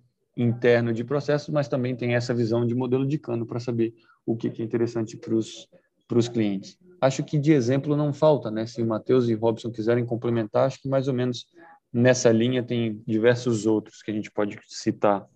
interno 0.41 0.93
de 0.93 1.03
processos, 1.03 1.49
mas 1.49 1.67
também 1.67 1.95
tem 1.95 2.15
essa 2.15 2.33
visão 2.33 2.65
de 2.65 2.75
modelo 2.75 3.05
de 3.05 3.17
cano 3.17 3.45
para 3.45 3.59
saber 3.59 3.93
o 4.25 4.35
que, 4.35 4.49
que 4.49 4.61
é 4.61 4.65
interessante 4.65 5.17
para 5.17 5.35
os 5.35 6.27
clientes 6.27 6.77
acho 7.01 7.23
que 7.23 7.39
de 7.39 7.51
exemplo 7.51 7.97
não 7.97 8.13
falta, 8.13 8.51
né? 8.51 8.67
Se 8.67 8.81
o 8.81 8.85
Matheus 8.85 9.27
e 9.27 9.33
o 9.33 9.39
Robson 9.39 9.71
quiserem 9.71 10.05
complementar, 10.05 10.67
acho 10.67 10.79
que 10.79 10.87
mais 10.87 11.07
ou 11.07 11.13
menos 11.13 11.47
nessa 11.91 12.31
linha 12.31 12.61
tem 12.61 13.03
diversos 13.07 13.65
outros 13.65 14.03
que 14.03 14.11
a 14.11 14.13
gente 14.13 14.31
pode 14.31 14.59
citar. 14.67 15.27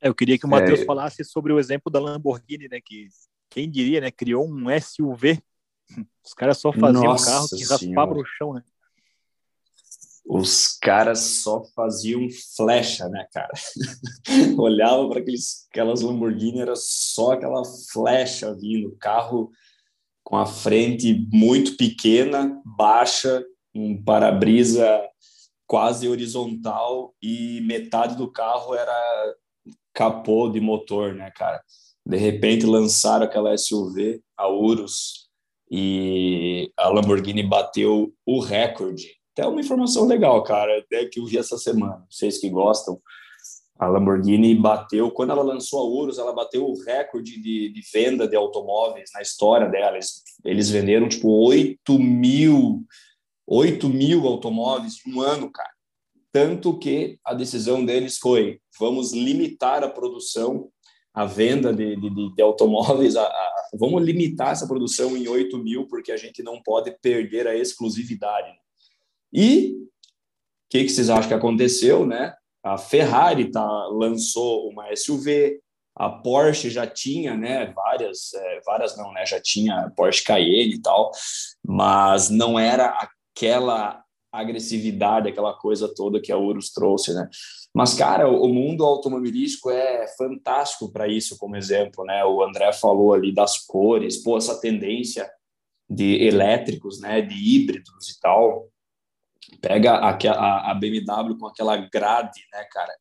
É, 0.00 0.08
eu 0.08 0.14
queria 0.14 0.36
que 0.36 0.44
o 0.44 0.48
Matheus 0.48 0.80
é... 0.80 0.84
falasse 0.84 1.24
sobre 1.24 1.52
o 1.52 1.60
exemplo 1.60 1.90
da 1.90 2.00
Lamborghini, 2.00 2.68
né? 2.68 2.80
Que 2.84 3.06
quem 3.48 3.70
diria, 3.70 4.00
né? 4.00 4.10
Criou 4.10 4.46
um 4.46 4.66
SUV. 4.80 5.40
Os 6.22 6.34
caras 6.34 6.58
só 6.58 6.72
faziam 6.72 7.04
Nossa 7.04 7.30
um 7.30 7.32
carro 7.32 7.48
que 7.48 7.64
raspava 7.64 8.14
o 8.14 8.24
chão, 8.24 8.54
né? 8.54 8.62
Os 10.28 10.76
caras 10.78 11.20
só 11.20 11.64
faziam 11.74 12.28
flecha, 12.54 13.08
né, 13.08 13.26
cara? 13.32 13.52
Olhava 14.58 15.08
para 15.08 15.22
aquelas 15.70 16.02
Lamborghini, 16.02 16.60
era 16.60 16.74
só 16.76 17.32
aquela 17.32 17.62
flecha 17.90 18.54
vindo, 18.54 18.94
carro 19.00 19.50
com 20.22 20.36
a 20.36 20.44
frente 20.44 21.26
muito 21.32 21.78
pequena, 21.78 22.60
baixa, 22.62 23.42
um 23.74 24.02
para-brisa 24.02 25.02
quase 25.66 26.06
horizontal 26.06 27.14
e 27.22 27.62
metade 27.62 28.14
do 28.14 28.30
carro 28.30 28.74
era 28.74 29.34
capô 29.94 30.50
de 30.50 30.60
motor, 30.60 31.14
né, 31.14 31.30
cara? 31.34 31.62
De 32.04 32.18
repente 32.18 32.66
lançaram 32.66 33.24
aquela 33.24 33.56
SUV, 33.56 34.22
a 34.36 34.48
Urus, 34.48 35.28
e 35.70 36.70
a 36.76 36.88
Lamborghini 36.88 37.42
bateu 37.42 38.12
o 38.26 38.40
recorde. 38.40 39.17
Até 39.38 39.46
uma 39.46 39.60
informação 39.60 40.04
legal, 40.04 40.42
cara, 40.42 40.80
até 40.80 41.04
que 41.04 41.20
eu 41.20 41.24
vi 41.24 41.38
essa 41.38 41.56
semana. 41.56 42.04
Vocês 42.10 42.38
que 42.38 42.50
gostam, 42.50 43.00
a 43.78 43.86
Lamborghini 43.86 44.52
bateu, 44.52 45.12
quando 45.12 45.30
ela 45.30 45.44
lançou 45.44 45.78
a 45.78 45.84
Urus, 45.84 46.18
ela 46.18 46.32
bateu 46.32 46.66
o 46.66 46.76
recorde 46.82 47.40
de, 47.40 47.72
de 47.72 47.82
venda 47.94 48.26
de 48.26 48.34
automóveis 48.34 49.10
na 49.14 49.22
história 49.22 49.68
dela. 49.68 49.94
Eles, 49.94 50.24
eles 50.44 50.70
venderam, 50.70 51.08
tipo, 51.08 51.28
8 51.28 51.96
mil, 52.00 52.84
8 53.46 53.88
mil 53.88 54.26
automóveis 54.26 54.94
em 55.06 55.14
um 55.14 55.20
ano, 55.20 55.52
cara. 55.52 55.70
Tanto 56.32 56.76
que 56.76 57.20
a 57.24 57.32
decisão 57.32 57.84
deles 57.84 58.18
foi, 58.18 58.58
vamos 58.76 59.12
limitar 59.12 59.84
a 59.84 59.88
produção, 59.88 60.68
a 61.14 61.24
venda 61.24 61.72
de, 61.72 61.94
de, 61.94 62.34
de 62.34 62.42
automóveis, 62.42 63.14
a, 63.14 63.22
a, 63.22 63.68
vamos 63.74 64.02
limitar 64.02 64.50
essa 64.50 64.66
produção 64.66 65.16
em 65.16 65.28
8 65.28 65.56
mil, 65.58 65.86
porque 65.86 66.10
a 66.10 66.16
gente 66.16 66.42
não 66.42 66.60
pode 66.60 66.90
perder 67.00 67.46
a 67.46 67.54
exclusividade. 67.54 68.50
E 69.32 69.74
o 69.74 70.70
que, 70.70 70.84
que 70.84 70.90
vocês 70.90 71.10
acham 71.10 71.28
que 71.28 71.34
aconteceu, 71.34 72.06
né? 72.06 72.34
A 72.62 72.76
Ferrari 72.76 73.50
tá, 73.50 73.86
lançou 73.86 74.68
uma 74.68 74.94
SUV, 74.94 75.60
a 75.98 76.08
Porsche 76.08 76.70
já 76.70 76.86
tinha, 76.86 77.36
né, 77.36 77.72
várias, 77.74 78.32
é, 78.32 78.60
várias 78.64 78.96
não, 78.96 79.12
né, 79.12 79.26
já 79.26 79.40
tinha 79.40 79.92
Porsche 79.96 80.22
Cayenne 80.22 80.74
e 80.74 80.80
tal, 80.80 81.10
mas 81.66 82.30
não 82.30 82.56
era 82.56 82.96
aquela 83.34 84.02
agressividade, 84.30 85.28
aquela 85.28 85.54
coisa 85.54 85.92
toda 85.92 86.20
que 86.20 86.30
a 86.30 86.36
Urus 86.36 86.70
trouxe, 86.70 87.14
né? 87.14 87.28
Mas, 87.74 87.94
cara, 87.94 88.28
o 88.28 88.48
mundo 88.48 88.84
automobilístico 88.84 89.70
é 89.70 90.06
fantástico 90.16 90.92
para 90.92 91.08
isso, 91.08 91.38
como 91.38 91.56
exemplo, 91.56 92.04
né? 92.04 92.24
O 92.24 92.42
André 92.42 92.72
falou 92.72 93.14
ali 93.14 93.32
das 93.32 93.58
cores, 93.58 94.18
pô, 94.22 94.36
essa 94.36 94.60
tendência 94.60 95.28
de 95.88 96.22
elétricos, 96.22 97.00
né, 97.00 97.22
de 97.22 97.34
híbridos 97.34 98.10
e 98.10 98.20
tal, 98.20 98.68
Pega 99.60 99.94
a, 99.94 100.70
a 100.70 100.74
BMW 100.74 101.36
com 101.38 101.46
aquela 101.46 101.76
grade, 101.76 102.40
né, 102.52 102.64
cara? 102.70 102.92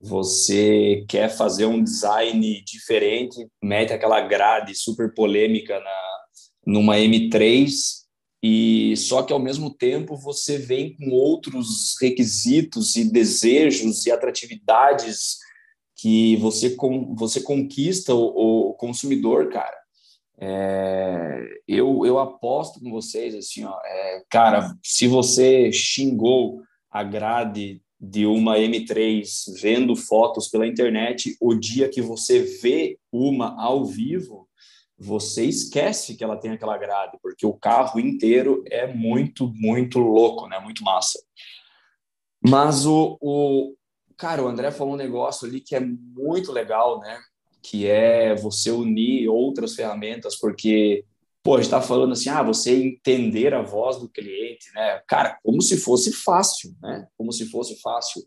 Você 0.00 1.04
quer 1.08 1.28
fazer 1.28 1.66
um 1.66 1.82
design 1.82 2.62
diferente, 2.64 3.36
mete 3.62 3.92
aquela 3.92 4.20
grade 4.20 4.74
super 4.74 5.12
polêmica 5.12 5.80
na, 5.80 6.18
numa 6.64 6.96
M3 6.96 7.68
e 8.42 8.96
só 8.96 9.24
que 9.24 9.32
ao 9.32 9.40
mesmo 9.40 9.74
tempo 9.74 10.16
você 10.16 10.56
vem 10.56 10.94
com 10.96 11.10
outros 11.10 11.96
requisitos 12.00 12.94
e 12.94 13.10
desejos 13.10 14.06
e 14.06 14.12
atratividades 14.12 15.38
que 15.96 16.36
você, 16.36 16.76
você 17.16 17.40
conquista 17.40 18.14
o, 18.14 18.68
o 18.70 18.74
consumidor, 18.74 19.48
cara. 19.48 19.76
É, 20.40 21.60
eu, 21.66 22.06
eu 22.06 22.18
aposto 22.18 22.80
com 22.80 22.90
vocês, 22.90 23.34
assim, 23.34 23.64
ó, 23.64 23.76
é, 23.84 24.22
cara, 24.30 24.72
se 24.82 25.08
você 25.08 25.72
xingou 25.72 26.62
a 26.90 27.02
grade 27.02 27.82
de 28.00 28.24
uma 28.24 28.56
M3 28.56 29.26
vendo 29.60 29.96
fotos 29.96 30.48
pela 30.48 30.66
internet, 30.66 31.36
o 31.40 31.54
dia 31.54 31.88
que 31.88 32.00
você 32.00 32.40
vê 32.40 32.96
uma 33.10 33.60
ao 33.60 33.84
vivo, 33.84 34.48
você 34.96 35.44
esquece 35.44 36.16
que 36.16 36.22
ela 36.22 36.36
tem 36.36 36.52
aquela 36.52 36.78
grade, 36.78 37.18
porque 37.22 37.44
o 37.44 37.54
carro 37.54 37.98
inteiro 37.98 38.62
é 38.70 38.86
muito, 38.92 39.52
muito 39.54 39.98
louco, 39.98 40.48
né? 40.48 40.58
Muito 40.58 40.82
massa. 40.84 41.18
Mas 42.40 42.86
o, 42.86 43.16
o 43.20 43.74
cara, 44.16 44.42
o 44.42 44.48
André 44.48 44.70
falou 44.70 44.94
um 44.94 44.96
negócio 44.98 45.46
ali 45.46 45.60
que 45.60 45.74
é 45.74 45.80
muito 45.80 46.52
legal, 46.52 47.00
né? 47.00 47.20
Que 47.62 47.86
é 47.86 48.34
você 48.34 48.70
unir 48.70 49.28
outras 49.28 49.74
ferramentas, 49.74 50.36
porque, 50.36 51.04
pô, 51.42 51.54
a 51.54 51.56
gente 51.56 51.66
está 51.66 51.80
falando 51.80 52.12
assim, 52.12 52.28
ah, 52.28 52.42
você 52.42 52.74
entender 52.76 53.54
a 53.54 53.62
voz 53.62 53.98
do 53.98 54.08
cliente, 54.08 54.72
né? 54.74 55.00
Cara, 55.06 55.38
como 55.42 55.60
se 55.60 55.76
fosse 55.76 56.12
fácil, 56.12 56.74
né? 56.82 57.06
Como 57.16 57.32
se 57.32 57.46
fosse 57.46 57.80
fácil. 57.80 58.22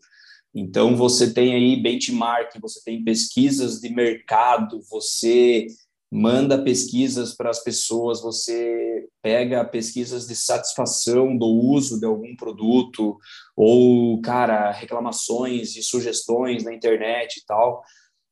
Então, 0.54 0.96
você 0.96 1.32
tem 1.32 1.54
aí 1.54 1.82
benchmark, 1.82 2.60
você 2.60 2.82
tem 2.84 3.02
pesquisas 3.02 3.80
de 3.80 3.88
mercado, 3.88 4.82
você 4.90 5.66
manda 6.10 6.62
pesquisas 6.62 7.34
para 7.34 7.48
as 7.48 7.64
pessoas, 7.64 8.20
você 8.20 9.08
pega 9.22 9.64
pesquisas 9.64 10.26
de 10.26 10.36
satisfação 10.36 11.34
do 11.34 11.46
uso 11.46 11.98
de 11.98 12.04
algum 12.04 12.36
produto, 12.36 13.16
ou, 13.56 14.20
cara, 14.20 14.70
reclamações 14.70 15.74
e 15.74 15.82
sugestões 15.82 16.64
na 16.64 16.74
internet 16.74 17.38
e 17.38 17.46
tal. 17.46 17.82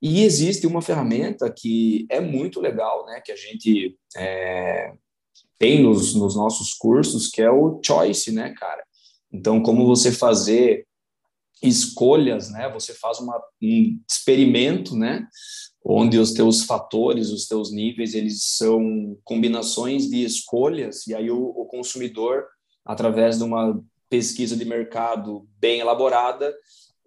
E 0.03 0.23
existe 0.23 0.67
uma 0.67 0.81
ferramenta 0.81 1.53
que 1.55 2.07
é 2.09 2.21
muito 2.21 2.61
legal, 2.61 3.05
né, 3.07 3.21
que 3.25 3.33
a 3.33 3.37
gente 3.37 3.97
é, 4.17 4.93
tem 5.59 5.83
nos, 5.83 6.15
nos 6.15 6.35
nossos 6.35 6.73
cursos, 6.75 7.29
que 7.29 7.43
é 7.43 7.51
o 7.51 7.81
Choice, 7.85 8.33
né, 8.33 8.55
cara? 8.57 8.83
Então, 9.33 9.63
como 9.63 9.87
você 9.87 10.11
fazer 10.11 10.87
escolhas, 11.63 12.51
né? 12.51 12.71
Você 12.73 12.95
faz 12.95 13.19
uma, 13.19 13.41
um 13.63 14.01
experimento, 14.09 14.97
né? 14.97 15.27
Onde 15.85 16.19
os 16.19 16.33
teus 16.33 16.65
fatores, 16.65 17.31
os 17.31 17.47
teus 17.47 17.73
níveis, 17.73 18.15
eles 18.15 18.43
são 18.57 19.19
combinações 19.25 20.09
de 20.09 20.25
escolhas 20.25 21.07
e 21.07 21.15
aí 21.15 21.31
o, 21.31 21.39
o 21.39 21.67
consumidor, 21.67 22.45
através 22.85 23.39
de 23.39 23.45
uma 23.45 23.83
pesquisa 24.09 24.57
de 24.57 24.65
mercado 24.65 25.47
bem 25.59 25.81
elaborada, 25.81 26.55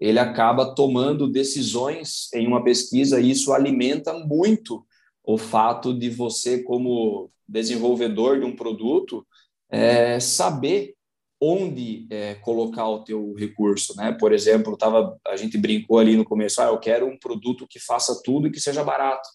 ele 0.03 0.19
acaba 0.19 0.75
tomando 0.75 1.31
decisões 1.31 2.27
em 2.33 2.45
uma 2.45 2.61
pesquisa 2.61 3.21
e 3.21 3.31
isso 3.31 3.53
alimenta 3.53 4.11
muito 4.11 4.85
o 5.23 5.37
fato 5.37 5.97
de 5.97 6.09
você, 6.09 6.61
como 6.61 7.31
desenvolvedor 7.47 8.37
de 8.37 8.45
um 8.45 8.53
produto, 8.53 9.25
é, 9.71 10.19
saber 10.19 10.93
onde 11.41 12.05
é, 12.09 12.35
colocar 12.35 12.85
o 12.89 13.05
teu 13.05 13.33
recurso, 13.35 13.95
né? 13.95 14.11
Por 14.19 14.33
exemplo, 14.33 14.75
tava, 14.75 15.17
a 15.25 15.37
gente 15.37 15.57
brincou 15.57 15.99
ali 15.99 16.17
no 16.17 16.25
começo, 16.25 16.61
ah, 16.61 16.65
eu 16.65 16.79
quero 16.79 17.05
um 17.05 17.17
produto 17.17 17.65
que 17.65 17.79
faça 17.79 18.21
tudo 18.25 18.47
e 18.47 18.51
que 18.51 18.59
seja 18.59 18.83
barato. 18.83 19.29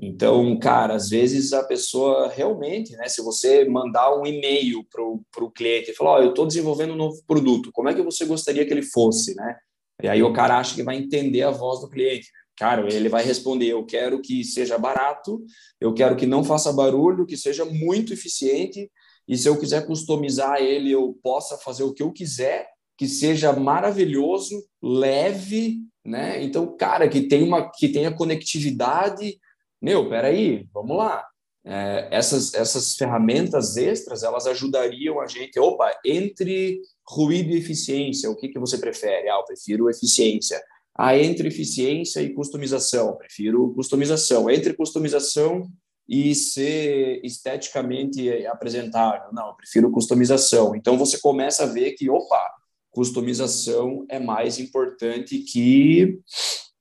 Então, 0.00 0.56
cara, 0.60 0.94
às 0.94 1.08
vezes 1.08 1.52
a 1.52 1.64
pessoa 1.64 2.28
realmente, 2.28 2.92
né? 2.92 3.08
Se 3.08 3.20
você 3.20 3.64
mandar 3.64 4.16
um 4.16 4.24
e-mail 4.24 4.84
para 4.84 5.44
o 5.44 5.50
cliente 5.50 5.90
e 5.90 5.94
falar, 5.94 6.20
oh, 6.20 6.22
eu 6.22 6.30
estou 6.30 6.46
desenvolvendo 6.46 6.92
um 6.92 6.96
novo 6.96 7.20
produto, 7.26 7.72
como 7.72 7.88
é 7.88 7.94
que 7.94 8.02
você 8.02 8.24
gostaria 8.24 8.64
que 8.64 8.72
ele 8.72 8.82
fosse, 8.82 9.34
né? 9.34 9.56
E 10.02 10.08
aí 10.08 10.22
o 10.22 10.32
cara 10.32 10.58
acha 10.58 10.74
que 10.74 10.82
vai 10.82 10.96
entender 10.96 11.42
a 11.42 11.50
voz 11.50 11.80
do 11.80 11.88
cliente. 11.88 12.28
Cara, 12.56 12.86
ele 12.92 13.08
vai 13.08 13.24
responder: 13.24 13.66
eu 13.66 13.84
quero 13.84 14.20
que 14.20 14.44
seja 14.44 14.78
barato, 14.78 15.44
eu 15.80 15.92
quero 15.92 16.16
que 16.16 16.26
não 16.26 16.44
faça 16.44 16.72
barulho, 16.72 17.26
que 17.26 17.36
seja 17.36 17.64
muito 17.64 18.12
eficiente, 18.12 18.90
e 19.26 19.36
se 19.36 19.48
eu 19.48 19.58
quiser 19.58 19.86
customizar 19.86 20.60
ele, 20.60 20.90
eu 20.90 21.18
possa 21.22 21.56
fazer 21.58 21.82
o 21.82 21.92
que 21.92 22.02
eu 22.02 22.12
quiser, 22.12 22.68
que 22.96 23.08
seja 23.08 23.52
maravilhoso, 23.52 24.64
leve, 24.82 25.78
né? 26.04 26.42
Então, 26.44 26.76
cara, 26.76 27.08
que 27.08 27.22
tenha 27.22 27.44
uma 27.44 27.70
que 27.70 27.88
tenha 27.88 28.12
conectividade. 28.14 29.38
Meu, 29.80 30.08
peraí, 30.08 30.68
vamos 30.72 30.96
lá. 30.96 31.24
É, 31.66 32.08
essas, 32.10 32.52
essas 32.52 32.94
ferramentas 32.94 33.76
extras, 33.76 34.22
elas 34.22 34.46
ajudariam 34.46 35.20
a 35.20 35.26
gente, 35.26 35.58
opa, 35.58 35.90
entre 36.04 36.80
ruído 37.08 37.50
e 37.50 37.58
eficiência, 37.58 38.30
o 38.30 38.36
que, 38.36 38.48
que 38.48 38.58
você 38.58 38.76
prefere? 38.76 39.28
Ah, 39.30 39.36
eu 39.36 39.44
prefiro 39.44 39.88
eficiência. 39.88 40.62
Ah, 40.96 41.16
entre 41.16 41.48
eficiência 41.48 42.20
e 42.20 42.34
customização, 42.34 43.16
prefiro 43.16 43.72
customização. 43.74 44.48
Entre 44.50 44.74
customização 44.74 45.66
e 46.08 46.34
ser 46.34 47.20
esteticamente 47.24 48.46
apresentável, 48.46 49.32
não, 49.32 49.48
eu 49.48 49.54
prefiro 49.54 49.90
customização. 49.90 50.76
Então 50.76 50.98
você 50.98 51.18
começa 51.18 51.64
a 51.64 51.66
ver 51.66 51.92
que, 51.92 52.10
opa, 52.10 52.50
customização 52.90 54.04
é 54.08 54.20
mais 54.20 54.58
importante 54.58 55.38
que 55.38 56.20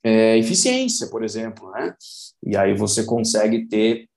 é, 0.03 0.37
eficiência, 0.37 1.07
por 1.07 1.23
exemplo, 1.23 1.71
né? 1.71 1.95
E 2.45 2.57
aí 2.57 2.75
você 2.75 3.05
consegue 3.05 3.65
ter 3.67 4.07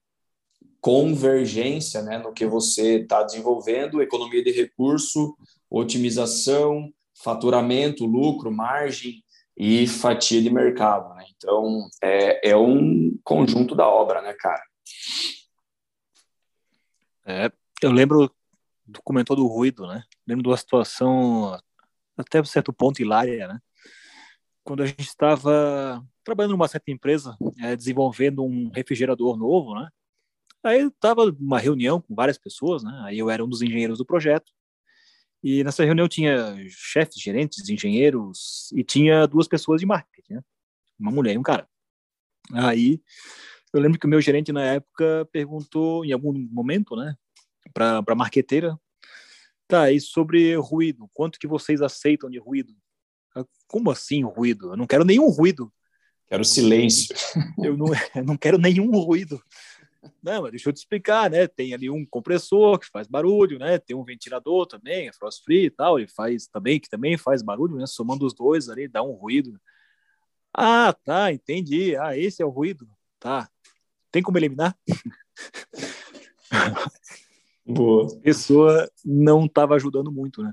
convergência 0.87 2.01
né, 2.01 2.17
no 2.17 2.33
que 2.33 2.47
você 2.47 3.01
está 3.01 3.25
desenvolvendo, 3.25 4.01
economia 4.01 4.41
de 4.41 4.53
recurso, 4.53 5.37
otimização, 5.69 6.95
faturamento, 7.13 8.07
lucro, 8.07 8.53
margem 8.53 9.25
e 9.57 9.89
fatia 9.89 10.41
de 10.41 10.49
mercado. 10.49 11.13
Né? 11.17 11.25
Então, 11.37 11.89
é, 12.01 12.51
é 12.51 12.57
um 12.57 13.19
conjunto 13.25 13.75
da 13.75 13.89
obra, 13.89 14.23
né, 14.23 14.33
cara? 14.39 14.63
É, 17.27 17.51
eu 17.83 17.91
lembro, 17.91 18.33
comentou 19.03 19.35
do 19.35 19.49
ruído, 19.49 19.89
né? 19.89 20.05
Lembro 20.25 20.45
de 20.45 20.51
uma 20.51 20.57
situação 20.57 21.59
até 22.17 22.45
certo 22.45 22.73
ponto 22.73 23.03
hilária, 23.03 23.49
né? 23.49 23.59
Quando 24.63 24.85
a 24.85 24.87
gente 24.87 25.01
estava 25.01 26.01
trabalhando 26.23 26.53
numa 26.53 26.69
certa 26.69 26.93
empresa, 26.93 27.37
é, 27.61 27.75
desenvolvendo 27.75 28.45
um 28.45 28.71
refrigerador 28.73 29.37
novo, 29.37 29.75
né? 29.75 29.89
Aí 30.67 30.81
eu 30.81 30.89
estava 30.89 31.27
numa 31.27 31.59
reunião 31.59 32.01
com 32.01 32.15
várias 32.15 32.37
pessoas, 32.37 32.83
né? 32.83 32.93
Aí 33.05 33.19
eu 33.19 33.31
era 33.31 33.45
um 33.45 33.49
dos 33.49 33.63
engenheiros 33.63 33.99
do 33.99 34.05
projeto. 34.05 34.53
E 35.43 35.63
nessa 35.63 35.85
reunião 35.85 36.09
tinha 36.09 36.57
chefes, 36.69 37.21
gerentes, 37.23 37.69
engenheiros 37.69 38.73
e 38.75 38.83
tinha 38.83 39.27
duas 39.27 39.47
pessoas 39.47 39.81
de 39.81 39.87
marketing, 39.87 40.35
né? 40.35 40.43
uma 40.99 41.13
mulher 41.13 41.35
e 41.35 41.39
um 41.39 41.43
cara. 41.43 41.69
Aí 42.53 43.01
eu 43.73 43.81
lembro 43.81 43.99
que 43.99 44.07
o 44.07 44.09
meu 44.09 44.21
gerente 44.21 44.53
na 44.53 44.63
época 44.63 45.29
perguntou 45.31 46.05
em 46.05 46.13
algum 46.13 46.33
momento, 46.51 46.97
né, 46.97 47.15
para 47.73 48.03
a 48.07 48.15
marqueteira, 48.15 48.79
tá, 49.69 49.93
e 49.93 50.01
sobre 50.01 50.57
ruído, 50.57 51.09
quanto 51.13 51.39
que 51.39 51.47
vocês 51.47 51.83
aceitam 51.83 52.31
de 52.31 52.39
ruído? 52.39 52.75
Como 53.69 53.91
assim 53.91 54.25
ruído? 54.25 54.73
Eu 54.73 54.77
não 54.77 54.87
quero 54.87 55.05
nenhum 55.05 55.29
ruído. 55.29 55.71
Quero 56.27 56.45
silêncio. 56.45 57.15
Eu 57.63 57.77
não, 57.77 57.87
eu 58.17 58.25
não 58.25 58.37
quero 58.37 58.59
nenhum 58.59 58.91
ruído. 58.91 59.41
Não, 60.23 60.43
mas 60.43 60.51
deixa 60.51 60.69
eu 60.69 60.73
te 60.73 60.79
explicar, 60.79 61.31
né? 61.31 61.47
Tem 61.47 61.75
ali 61.75 61.91
um 61.91 62.05
compressor 62.05 62.79
que 62.79 62.87
faz 62.87 63.07
barulho, 63.07 63.59
né? 63.59 63.79
Tem 63.79 63.97
um 63.97 64.05
ventilador 64.05 64.67
também, 64.67 65.09
é 65.09 65.13
frost 65.13 65.45
free 65.45 65.67
e 65.67 65.71
tal, 65.71 65.99
ele 65.99 66.09
faz 66.09 66.47
também, 66.47 66.81
que 66.81 66.89
também 66.89 67.17
faz 67.17 67.43
barulho, 67.43 67.77
né? 67.77 67.87
Somando 67.87 68.27
os 68.27 68.35
dois 68.35 68.69
ali, 68.69 68.89
dá 68.89 69.03
um 69.03 69.13
ruído. 69.13 69.59
Ah, 70.53 70.95
tá, 71.05 71.33
entendi. 71.33 71.97
Ah, 71.97 72.17
esse 72.17 72.43
é 72.43 72.47
o 72.47 72.51
ruído. 72.51 72.89
Tá. 73.21 73.49
Tem 74.11 74.23
como 74.23 74.39
eliminar? 74.39 74.77
Boa. 77.67 78.07
A 78.07 78.21
pessoa 78.21 78.91
não 79.05 79.47
estava 79.47 79.75
ajudando 79.75 80.11
muito, 80.11 80.43
né? 80.43 80.53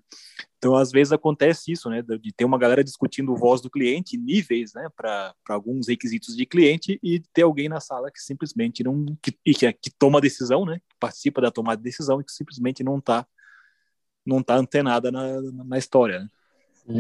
Então, 0.64 0.78
às 0.78 0.92
vezes 0.92 1.12
acontece 1.12 1.74
isso, 1.74 1.90
né? 1.90 2.02
De 2.02 2.32
ter 2.32 2.46
uma 2.46 2.58
galera 2.58 2.82
discutindo 2.82 3.36
voz 3.36 3.60
do 3.60 3.70
cliente, 3.70 4.18
níveis, 4.18 4.74
né? 4.74 4.88
Para 4.96 5.36
alguns 5.50 5.90
requisitos 5.90 6.38
de 6.38 6.46
cliente 6.46 6.98
e 7.04 7.20
ter 7.34 7.42
alguém 7.42 7.68
na 7.68 7.82
sala 7.82 8.10
que 8.10 8.22
simplesmente 8.22 8.82
não. 8.82 9.06
que, 9.22 9.34
que, 9.34 9.74
que 9.74 9.92
toma 10.00 10.20
a 10.20 10.22
decisão, 10.22 10.66
né? 10.66 10.80
Que 10.88 10.96
participa 10.98 11.42
da 11.42 11.52
tomada 11.52 11.76
de 11.76 11.84
decisão 11.84 12.22
e 12.22 12.24
que 12.24 12.32
simplesmente 12.32 12.82
não 12.82 12.98
está 13.00 13.28
não 14.26 14.42
tá 14.42 14.56
antenada 14.56 15.12
na, 15.12 15.42
na 15.42 15.78
história. 15.78 16.22
Né? 16.22 16.28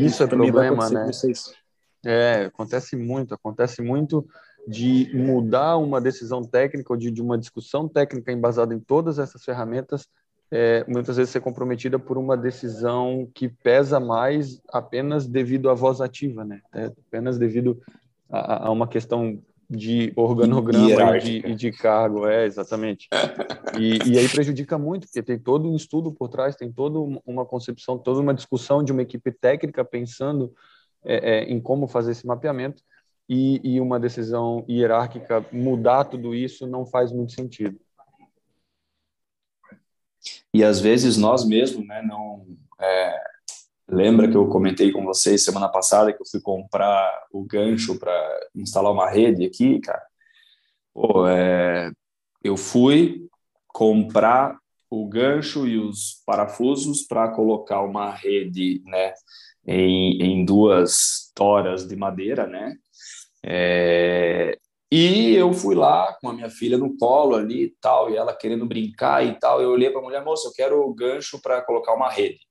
Isso 0.01 0.21
é 0.21 0.27
problema, 0.27 0.89
né? 0.89 1.09
É, 2.05 2.45
acontece 2.47 2.97
muito, 2.97 3.33
acontece 3.33 3.81
muito 3.81 4.27
de 4.67 5.09
mudar 5.15 5.77
uma 5.77 6.01
decisão 6.01 6.43
técnica 6.43 6.91
ou 6.91 6.97
de, 6.97 7.09
de 7.09 7.21
uma 7.21 7.37
discussão 7.37 7.87
técnica 7.87 8.29
embasada 8.29 8.73
em 8.73 8.79
todas 8.81 9.19
essas 9.19 9.41
ferramentas, 9.41 10.05
é, 10.55 10.85
muitas 10.87 11.17
vezes 11.17 11.31
ser 11.31 11.41
comprometida 11.41 11.97
por 11.97 12.15
uma 12.15 12.37
decisão 12.37 13.27
que 13.33 13.49
pesa 13.49 13.99
mais 13.99 14.61
apenas 14.71 15.25
devido 15.25 15.67
à 15.67 15.73
voz 15.73 15.99
ativa, 15.99 16.45
né? 16.45 16.61
É, 16.71 16.85
apenas 17.07 17.39
devido 17.39 17.81
a, 18.29 18.67
a, 18.67 18.71
uma 18.71 18.87
questão 18.87 19.41
de 19.67 20.13
organograma 20.15 21.17
e 21.17 21.21
de, 21.21 21.47
e 21.47 21.55
de, 21.55 21.71
cargo, 21.71 22.27
é, 22.27 22.45
exatamente. 22.45 23.09
E, 23.79 23.97
e, 24.07 24.19
aí 24.19 24.29
prejudica 24.29 24.77
muito, 24.77 25.07
porque 25.07 25.23
tem 25.23 25.39
todo 25.39 25.67
um 25.67 25.75
estudo 25.75 26.11
por 26.11 26.29
trás, 26.29 26.55
tem 26.55 26.71
toda 26.71 26.99
uma 27.25 27.43
concepção, 27.43 27.97
toda 27.97 28.19
uma 28.19 28.35
discussão 28.35 28.83
de 28.83 28.91
uma 28.91 29.01
equipe 29.01 29.31
técnica 29.31 29.83
pensando 29.83 30.53
é, 31.03 31.39
é, 31.39 31.43
em 31.45 31.59
como 31.59 31.87
fazer 31.87 32.11
esse 32.11 32.27
mapeamento, 32.27 32.83
e, 33.27 33.59
e 33.63 33.81
uma 33.81 33.99
decisão 33.99 34.63
hierárquica 34.69 35.43
mudar 35.51 36.03
tudo 36.03 36.35
isso 36.35 36.67
não 36.67 36.85
faz 36.85 37.11
muito 37.11 37.31
sentido. 37.31 37.79
E 40.53 40.63
às 40.63 40.79
vezes 40.79 41.17
nós 41.17 41.43
mesmos, 41.45 41.85
né, 41.87 42.01
não 42.01 42.45
é, 42.79 43.23
lembra 43.87 44.29
que 44.29 44.37
eu 44.37 44.47
comentei 44.47 44.91
com 44.91 45.03
vocês 45.03 45.43
semana 45.43 45.67
passada 45.67 46.13
que 46.13 46.21
eu 46.21 46.27
fui 46.27 46.39
comprar 46.41 47.25
o 47.31 47.43
gancho 47.43 47.97
para 47.97 48.13
instalar 48.55 48.91
uma 48.91 49.09
rede 49.09 49.45
aqui, 49.45 49.79
cara. 49.79 50.03
Pô, 50.93 51.27
é, 51.27 51.91
eu 52.43 52.55
fui 52.55 53.27
comprar 53.67 54.57
o 54.89 55.07
gancho 55.07 55.65
e 55.67 55.79
os 55.79 56.21
parafusos 56.23 57.01
para 57.01 57.29
colocar 57.29 57.81
uma 57.81 58.11
rede, 58.11 58.83
né, 58.85 59.13
em, 59.65 60.21
em 60.21 60.45
duas 60.45 61.31
toras 61.33 61.87
de 61.87 61.95
madeira, 61.95 62.45
né, 62.45 62.75
é, 63.43 64.57
e 64.95 65.35
eu 65.35 65.51
fui 65.53 65.73
lá 65.73 66.15
com 66.21 66.29
a 66.29 66.33
minha 66.33 66.51
filha 66.51 66.77
no 66.77 66.95
colo 66.95 67.35
ali 67.35 67.63
e 67.63 67.75
tal, 67.81 68.11
e 68.11 68.15
ela 68.15 68.31
querendo 68.31 68.63
brincar 68.63 69.25
e 69.25 69.33
tal. 69.39 69.59
Eu 69.59 69.71
olhei 69.71 69.89
para 69.89 69.99
a 69.99 70.03
mulher, 70.03 70.23
moça, 70.23 70.47
eu 70.47 70.53
quero 70.53 70.87
o 70.87 70.93
gancho 70.93 71.41
para 71.41 71.63
colocar 71.63 71.95
uma 71.95 72.11
rede. 72.11 72.41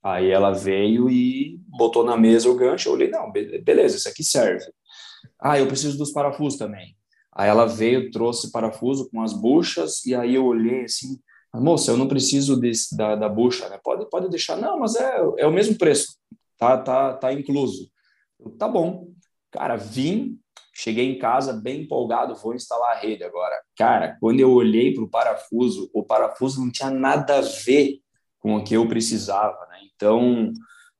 Aí 0.00 0.30
ela 0.30 0.52
veio 0.52 1.10
e 1.10 1.58
botou 1.66 2.04
na 2.04 2.16
mesa 2.16 2.48
o 2.48 2.54
gancho. 2.54 2.88
Eu 2.88 2.92
olhei, 2.92 3.10
não, 3.10 3.32
beleza, 3.32 3.96
isso 3.96 4.08
aqui 4.08 4.22
serve. 4.22 4.64
Ah, 5.40 5.58
eu 5.58 5.66
preciso 5.66 5.98
dos 5.98 6.12
parafusos 6.12 6.56
também. 6.56 6.96
Aí 7.32 7.48
ela 7.48 7.66
veio, 7.66 8.08
trouxe 8.12 8.52
parafuso 8.52 9.10
com 9.10 9.20
as 9.20 9.32
buchas, 9.32 10.06
e 10.06 10.14
aí 10.14 10.36
eu 10.36 10.46
olhei 10.46 10.84
assim, 10.84 11.18
moça, 11.52 11.90
eu 11.90 11.96
não 11.96 12.06
preciso 12.06 12.56
desse, 12.56 12.96
da, 12.96 13.16
da 13.16 13.28
bucha, 13.28 13.68
né? 13.68 13.80
Pode, 13.82 14.08
pode 14.08 14.28
deixar. 14.28 14.56
Não, 14.56 14.78
mas 14.78 14.94
é, 14.94 15.16
é 15.38 15.46
o 15.46 15.52
mesmo 15.52 15.76
preço, 15.76 16.16
tá, 16.56 16.78
tá, 16.78 17.14
tá 17.14 17.32
incluso. 17.32 17.90
Eu, 18.38 18.52
tá 18.52 18.68
bom. 18.68 19.08
Cara, 19.50 19.74
vim, 19.74 20.38
cheguei 20.74 21.10
em 21.10 21.18
casa 21.18 21.52
bem 21.52 21.82
empolgado, 21.82 22.34
vou 22.34 22.54
instalar 22.54 22.96
a 22.96 23.00
rede 23.00 23.22
agora. 23.24 23.54
Cara, 23.76 24.16
quando 24.20 24.40
eu 24.40 24.52
olhei 24.52 24.92
para 24.92 25.04
o 25.04 25.08
parafuso, 25.08 25.88
o 25.94 26.02
parafuso 26.02 26.60
não 26.60 26.70
tinha 26.70 26.90
nada 26.90 27.38
a 27.38 27.40
ver 27.40 28.00
com 28.40 28.56
o 28.56 28.64
que 28.64 28.74
eu 28.74 28.86
precisava, 28.86 29.66
né? 29.70 29.78
Então, 29.94 30.52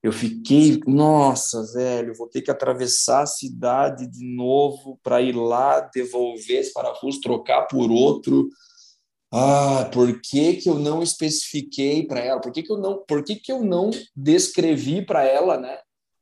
eu 0.02 0.12
fiquei, 0.12 0.80
nossa, 0.86 1.62
velho, 1.72 2.14
vou 2.14 2.28
ter 2.28 2.42
que 2.42 2.50
atravessar 2.50 3.22
a 3.22 3.26
cidade 3.26 4.06
de 4.06 4.24
novo 4.36 4.98
para 5.02 5.20
ir 5.20 5.34
lá 5.34 5.80
devolver 5.80 6.60
esse 6.60 6.72
parafuso, 6.72 7.20
trocar 7.20 7.62
por 7.62 7.90
outro. 7.90 8.48
Ah, 9.32 9.90
por 9.92 10.20
que, 10.20 10.54
que 10.54 10.68
eu 10.68 10.78
não 10.78 11.02
especifiquei 11.02 12.06
para 12.06 12.20
ela? 12.20 12.40
Por 12.40 12.52
que, 12.52 12.62
que 12.62 12.70
eu 12.70 12.76
não, 12.76 13.02
por 13.04 13.24
que, 13.24 13.36
que 13.36 13.50
eu 13.50 13.64
não 13.64 13.90
descrevi 14.14 15.04
para 15.04 15.24
ela, 15.24 15.58
né? 15.58 15.78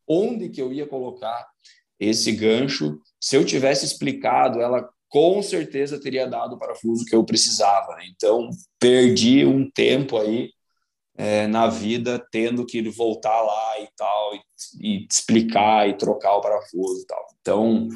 Onde 0.08 0.48
que 0.48 0.62
eu 0.62 0.72
ia 0.72 0.86
colocar? 0.86 1.51
Esse 2.02 2.32
gancho. 2.32 2.98
Se 3.20 3.36
eu 3.36 3.44
tivesse 3.44 3.84
explicado, 3.84 4.60
ela 4.60 4.88
com 5.08 5.42
certeza 5.42 6.00
teria 6.00 6.26
dado 6.26 6.54
o 6.54 6.58
parafuso 6.58 7.04
que 7.04 7.14
eu 7.14 7.24
precisava. 7.24 7.98
Então, 8.10 8.48
perdi 8.80 9.44
um 9.44 9.70
tempo 9.70 10.16
aí 10.16 10.50
é, 11.16 11.46
na 11.46 11.68
vida 11.68 12.24
tendo 12.32 12.64
que 12.64 12.82
voltar 12.88 13.40
lá 13.42 13.80
e 13.80 13.88
tal, 13.96 14.34
e, 14.34 14.40
e, 14.80 15.06
explicar 15.10 15.88
e 15.88 15.96
trocar 15.96 16.36
o 16.36 16.40
parafuso 16.40 17.02
e 17.02 17.06
tal. 17.06 17.26
Então, 17.40 17.88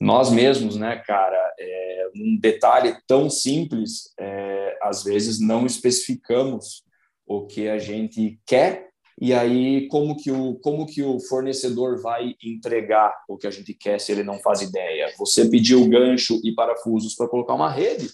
nós 0.00 0.30
mesmos, 0.30 0.76
né, 0.76 0.96
cara, 1.06 1.54
é, 1.58 2.10
um 2.16 2.36
detalhe 2.38 2.96
tão 3.06 3.30
simples, 3.30 4.12
é, 4.18 4.76
às 4.82 5.04
vezes 5.04 5.40
não 5.40 5.64
especificamos 5.64 6.82
o 7.26 7.46
que 7.46 7.68
a 7.68 7.78
gente 7.78 8.38
quer 8.44 8.90
e 9.20 9.32
aí 9.32 9.86
como 9.88 10.16
que 10.16 10.30
o 10.30 10.54
como 10.56 10.86
que 10.86 11.02
o 11.02 11.20
fornecedor 11.20 12.00
vai 12.02 12.34
entregar 12.42 13.14
o 13.28 13.36
que 13.36 13.46
a 13.46 13.50
gente 13.50 13.72
quer 13.72 14.00
se 14.00 14.10
ele 14.12 14.24
não 14.24 14.38
faz 14.38 14.60
ideia? 14.60 15.12
Você 15.18 15.48
pediu 15.48 15.88
gancho 15.88 16.40
e 16.44 16.54
parafusos 16.54 17.14
para 17.14 17.28
colocar 17.28 17.54
uma 17.54 17.70
rede, 17.70 18.08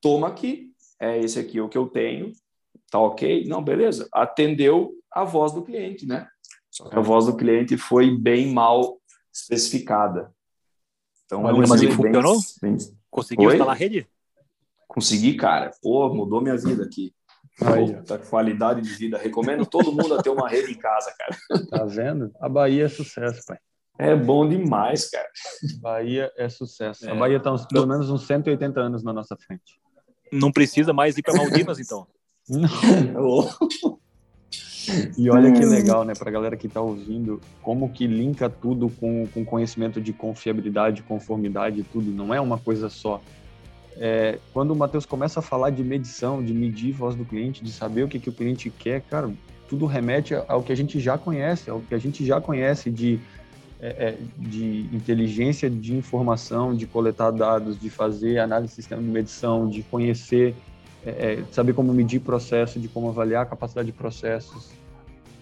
toma 0.00 0.28
aqui, 0.28 0.70
é 1.00 1.18
esse 1.18 1.38
aqui 1.38 1.60
o 1.60 1.68
que 1.68 1.78
eu 1.78 1.86
tenho, 1.86 2.32
tá 2.90 2.98
ok? 2.98 3.44
Não, 3.46 3.62
beleza. 3.62 4.08
Atendeu 4.12 4.92
a 5.10 5.24
voz 5.24 5.52
do 5.52 5.62
cliente, 5.62 6.06
né? 6.06 6.26
Só 6.70 6.88
que 6.88 6.96
a 6.96 7.00
voz 7.00 7.26
do 7.26 7.36
cliente 7.36 7.76
foi 7.76 8.16
bem 8.16 8.52
mal 8.52 9.00
especificada. 9.32 10.32
Então, 11.26 11.42
mas, 11.42 11.68
mas 11.68 11.84
funcionou? 11.94 12.38
Bem... 12.60 12.76
Conseguiu 13.08 13.48
Oi? 13.48 13.54
instalar 13.54 13.74
a 13.74 13.78
rede? 13.78 14.06
Consegui, 14.88 15.34
cara. 15.34 15.70
Pô, 15.82 16.12
mudou 16.12 16.40
minha 16.40 16.56
vida 16.56 16.84
aqui. 16.84 17.14
Aí, 17.62 17.94
Puta, 17.94 18.18
qualidade 18.18 18.80
de 18.80 18.90
vida. 18.94 19.18
Recomendo 19.18 19.66
todo 19.66 19.92
mundo 19.92 20.14
a 20.14 20.22
ter 20.22 20.30
uma 20.30 20.48
rede 20.48 20.72
em 20.72 20.78
casa, 20.78 21.12
cara. 21.18 21.36
Tá 21.70 21.84
vendo? 21.84 22.30
A 22.40 22.48
Bahia 22.48 22.84
é 22.84 22.88
sucesso, 22.88 23.42
pai. 23.46 23.58
É 23.98 24.16
bom 24.16 24.48
demais, 24.48 25.10
cara. 25.10 25.28
Bahia 25.80 26.32
é 26.38 26.48
sucesso. 26.48 27.06
É. 27.06 27.12
A 27.12 27.14
Bahia 27.14 27.36
está 27.36 27.54
pelo 27.68 27.86
menos 27.86 28.08
uns 28.08 28.26
180 28.26 28.80
anos 28.80 29.02
na 29.02 29.12
nossa 29.12 29.36
frente. 29.36 29.78
Não 30.32 30.50
precisa 30.50 30.92
mais 30.92 31.18
ir 31.18 31.22
para 31.22 31.34
Maldinas, 31.34 31.78
então. 31.78 32.06
Não. 32.48 33.50
E 35.16 35.30
olha 35.30 35.52
que 35.52 35.64
legal, 35.64 36.04
né, 36.04 36.14
para 36.14 36.30
a 36.30 36.32
galera 36.32 36.56
que 36.56 36.66
está 36.66 36.80
ouvindo, 36.80 37.40
como 37.62 37.92
que 37.92 38.06
linka 38.06 38.48
tudo 38.48 38.88
com, 38.88 39.26
com 39.28 39.44
conhecimento 39.44 40.00
de 40.00 40.12
confiabilidade, 40.12 41.02
conformidade, 41.02 41.84
tudo. 41.92 42.10
Não 42.10 42.32
é 42.34 42.40
uma 42.40 42.58
coisa 42.58 42.88
só 42.88 43.20
é, 43.96 44.38
quando 44.52 44.70
o 44.72 44.76
Matheus 44.76 45.04
começa 45.04 45.40
a 45.40 45.42
falar 45.42 45.70
de 45.70 45.82
medição, 45.82 46.42
de 46.42 46.52
medir 46.52 46.92
voz 46.92 47.14
do 47.14 47.24
cliente, 47.24 47.62
de 47.62 47.72
saber 47.72 48.04
o 48.04 48.08
que, 48.08 48.18
que 48.18 48.28
o 48.28 48.32
cliente 48.32 48.70
quer, 48.70 49.02
cara, 49.02 49.30
tudo 49.68 49.86
remete 49.86 50.34
ao 50.48 50.62
que 50.62 50.72
a 50.72 50.76
gente 50.76 50.98
já 50.98 51.16
conhece, 51.16 51.70
ao 51.70 51.80
que 51.80 51.94
a 51.94 51.98
gente 51.98 52.24
já 52.24 52.40
conhece 52.40 52.90
de, 52.90 53.20
é, 53.80 53.88
é 53.88 54.18
de 54.36 54.88
inteligência 54.92 55.70
de 55.70 55.94
informação, 55.94 56.74
de 56.74 56.86
coletar 56.86 57.30
dados, 57.30 57.78
de 57.78 57.88
fazer 57.90 58.38
análise 58.38 58.70
de 58.70 58.74
sistema 58.74 59.02
de 59.02 59.08
medição, 59.08 59.68
de 59.68 59.82
conhecer, 59.82 60.54
é, 61.04 61.10
é 61.10 61.44
saber 61.52 61.72
como 61.72 61.92
medir 61.92 62.20
processo, 62.20 62.80
de 62.80 62.88
como 62.88 63.08
avaliar 63.08 63.42
a 63.42 63.46
capacidade 63.46 63.86
de 63.86 63.92
processos 63.92 64.70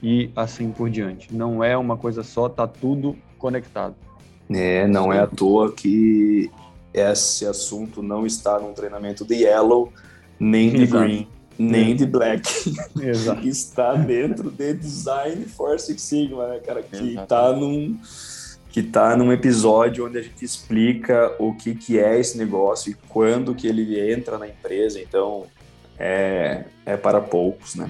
e 0.03 0.31
assim 0.37 0.71
por 0.71 0.91
diante. 0.91 1.35
Não 1.35 1.63
é 1.63 1.77
uma 1.77 1.97
coisa 1.97 2.23
só, 2.23 2.49
tá 2.49 2.67
tudo 2.67 3.17
conectado. 3.39 3.95
É, 4.51 4.87
não 4.87 5.13
é 5.13 5.21
à 5.21 5.27
toa 5.27 5.73
que 5.73 6.51
esse 6.93 7.47
assunto 7.47 8.03
não 8.03 8.27
está 8.27 8.59
num 8.59 8.73
treinamento 8.73 9.25
de 9.25 9.35
Yellow 9.37 9.93
nem 10.39 10.71
de 10.71 10.87
Green. 10.87 11.29
nem 11.59 11.95
de 11.95 12.07
Black. 12.07 12.49
Exato. 13.01 13.47
está 13.49 13.95
dentro 13.95 14.51
de 14.51 14.75
Design 14.75 15.45
for 15.47 15.79
Six 15.79 16.01
Sigma, 16.01 16.49
né, 16.49 16.61
cara? 16.61 16.83
Que 16.83 17.15
está 17.15 17.53
num 17.53 17.99
que 18.71 18.83
tá 18.83 19.17
num 19.17 19.33
episódio 19.33 20.07
onde 20.07 20.19
a 20.19 20.23
gente 20.23 20.45
explica 20.45 21.35
o 21.39 21.55
que, 21.55 21.75
que 21.75 21.99
é 21.99 22.21
esse 22.21 22.37
negócio 22.37 22.91
e 22.91 22.95
quando 23.09 23.55
que 23.55 23.67
ele 23.67 23.99
entra 24.13 24.39
na 24.39 24.47
empresa. 24.47 25.01
Então, 25.01 25.47
é, 25.99 26.65
é 26.85 26.97
para 26.97 27.21
poucos, 27.21 27.75
né? 27.75 27.89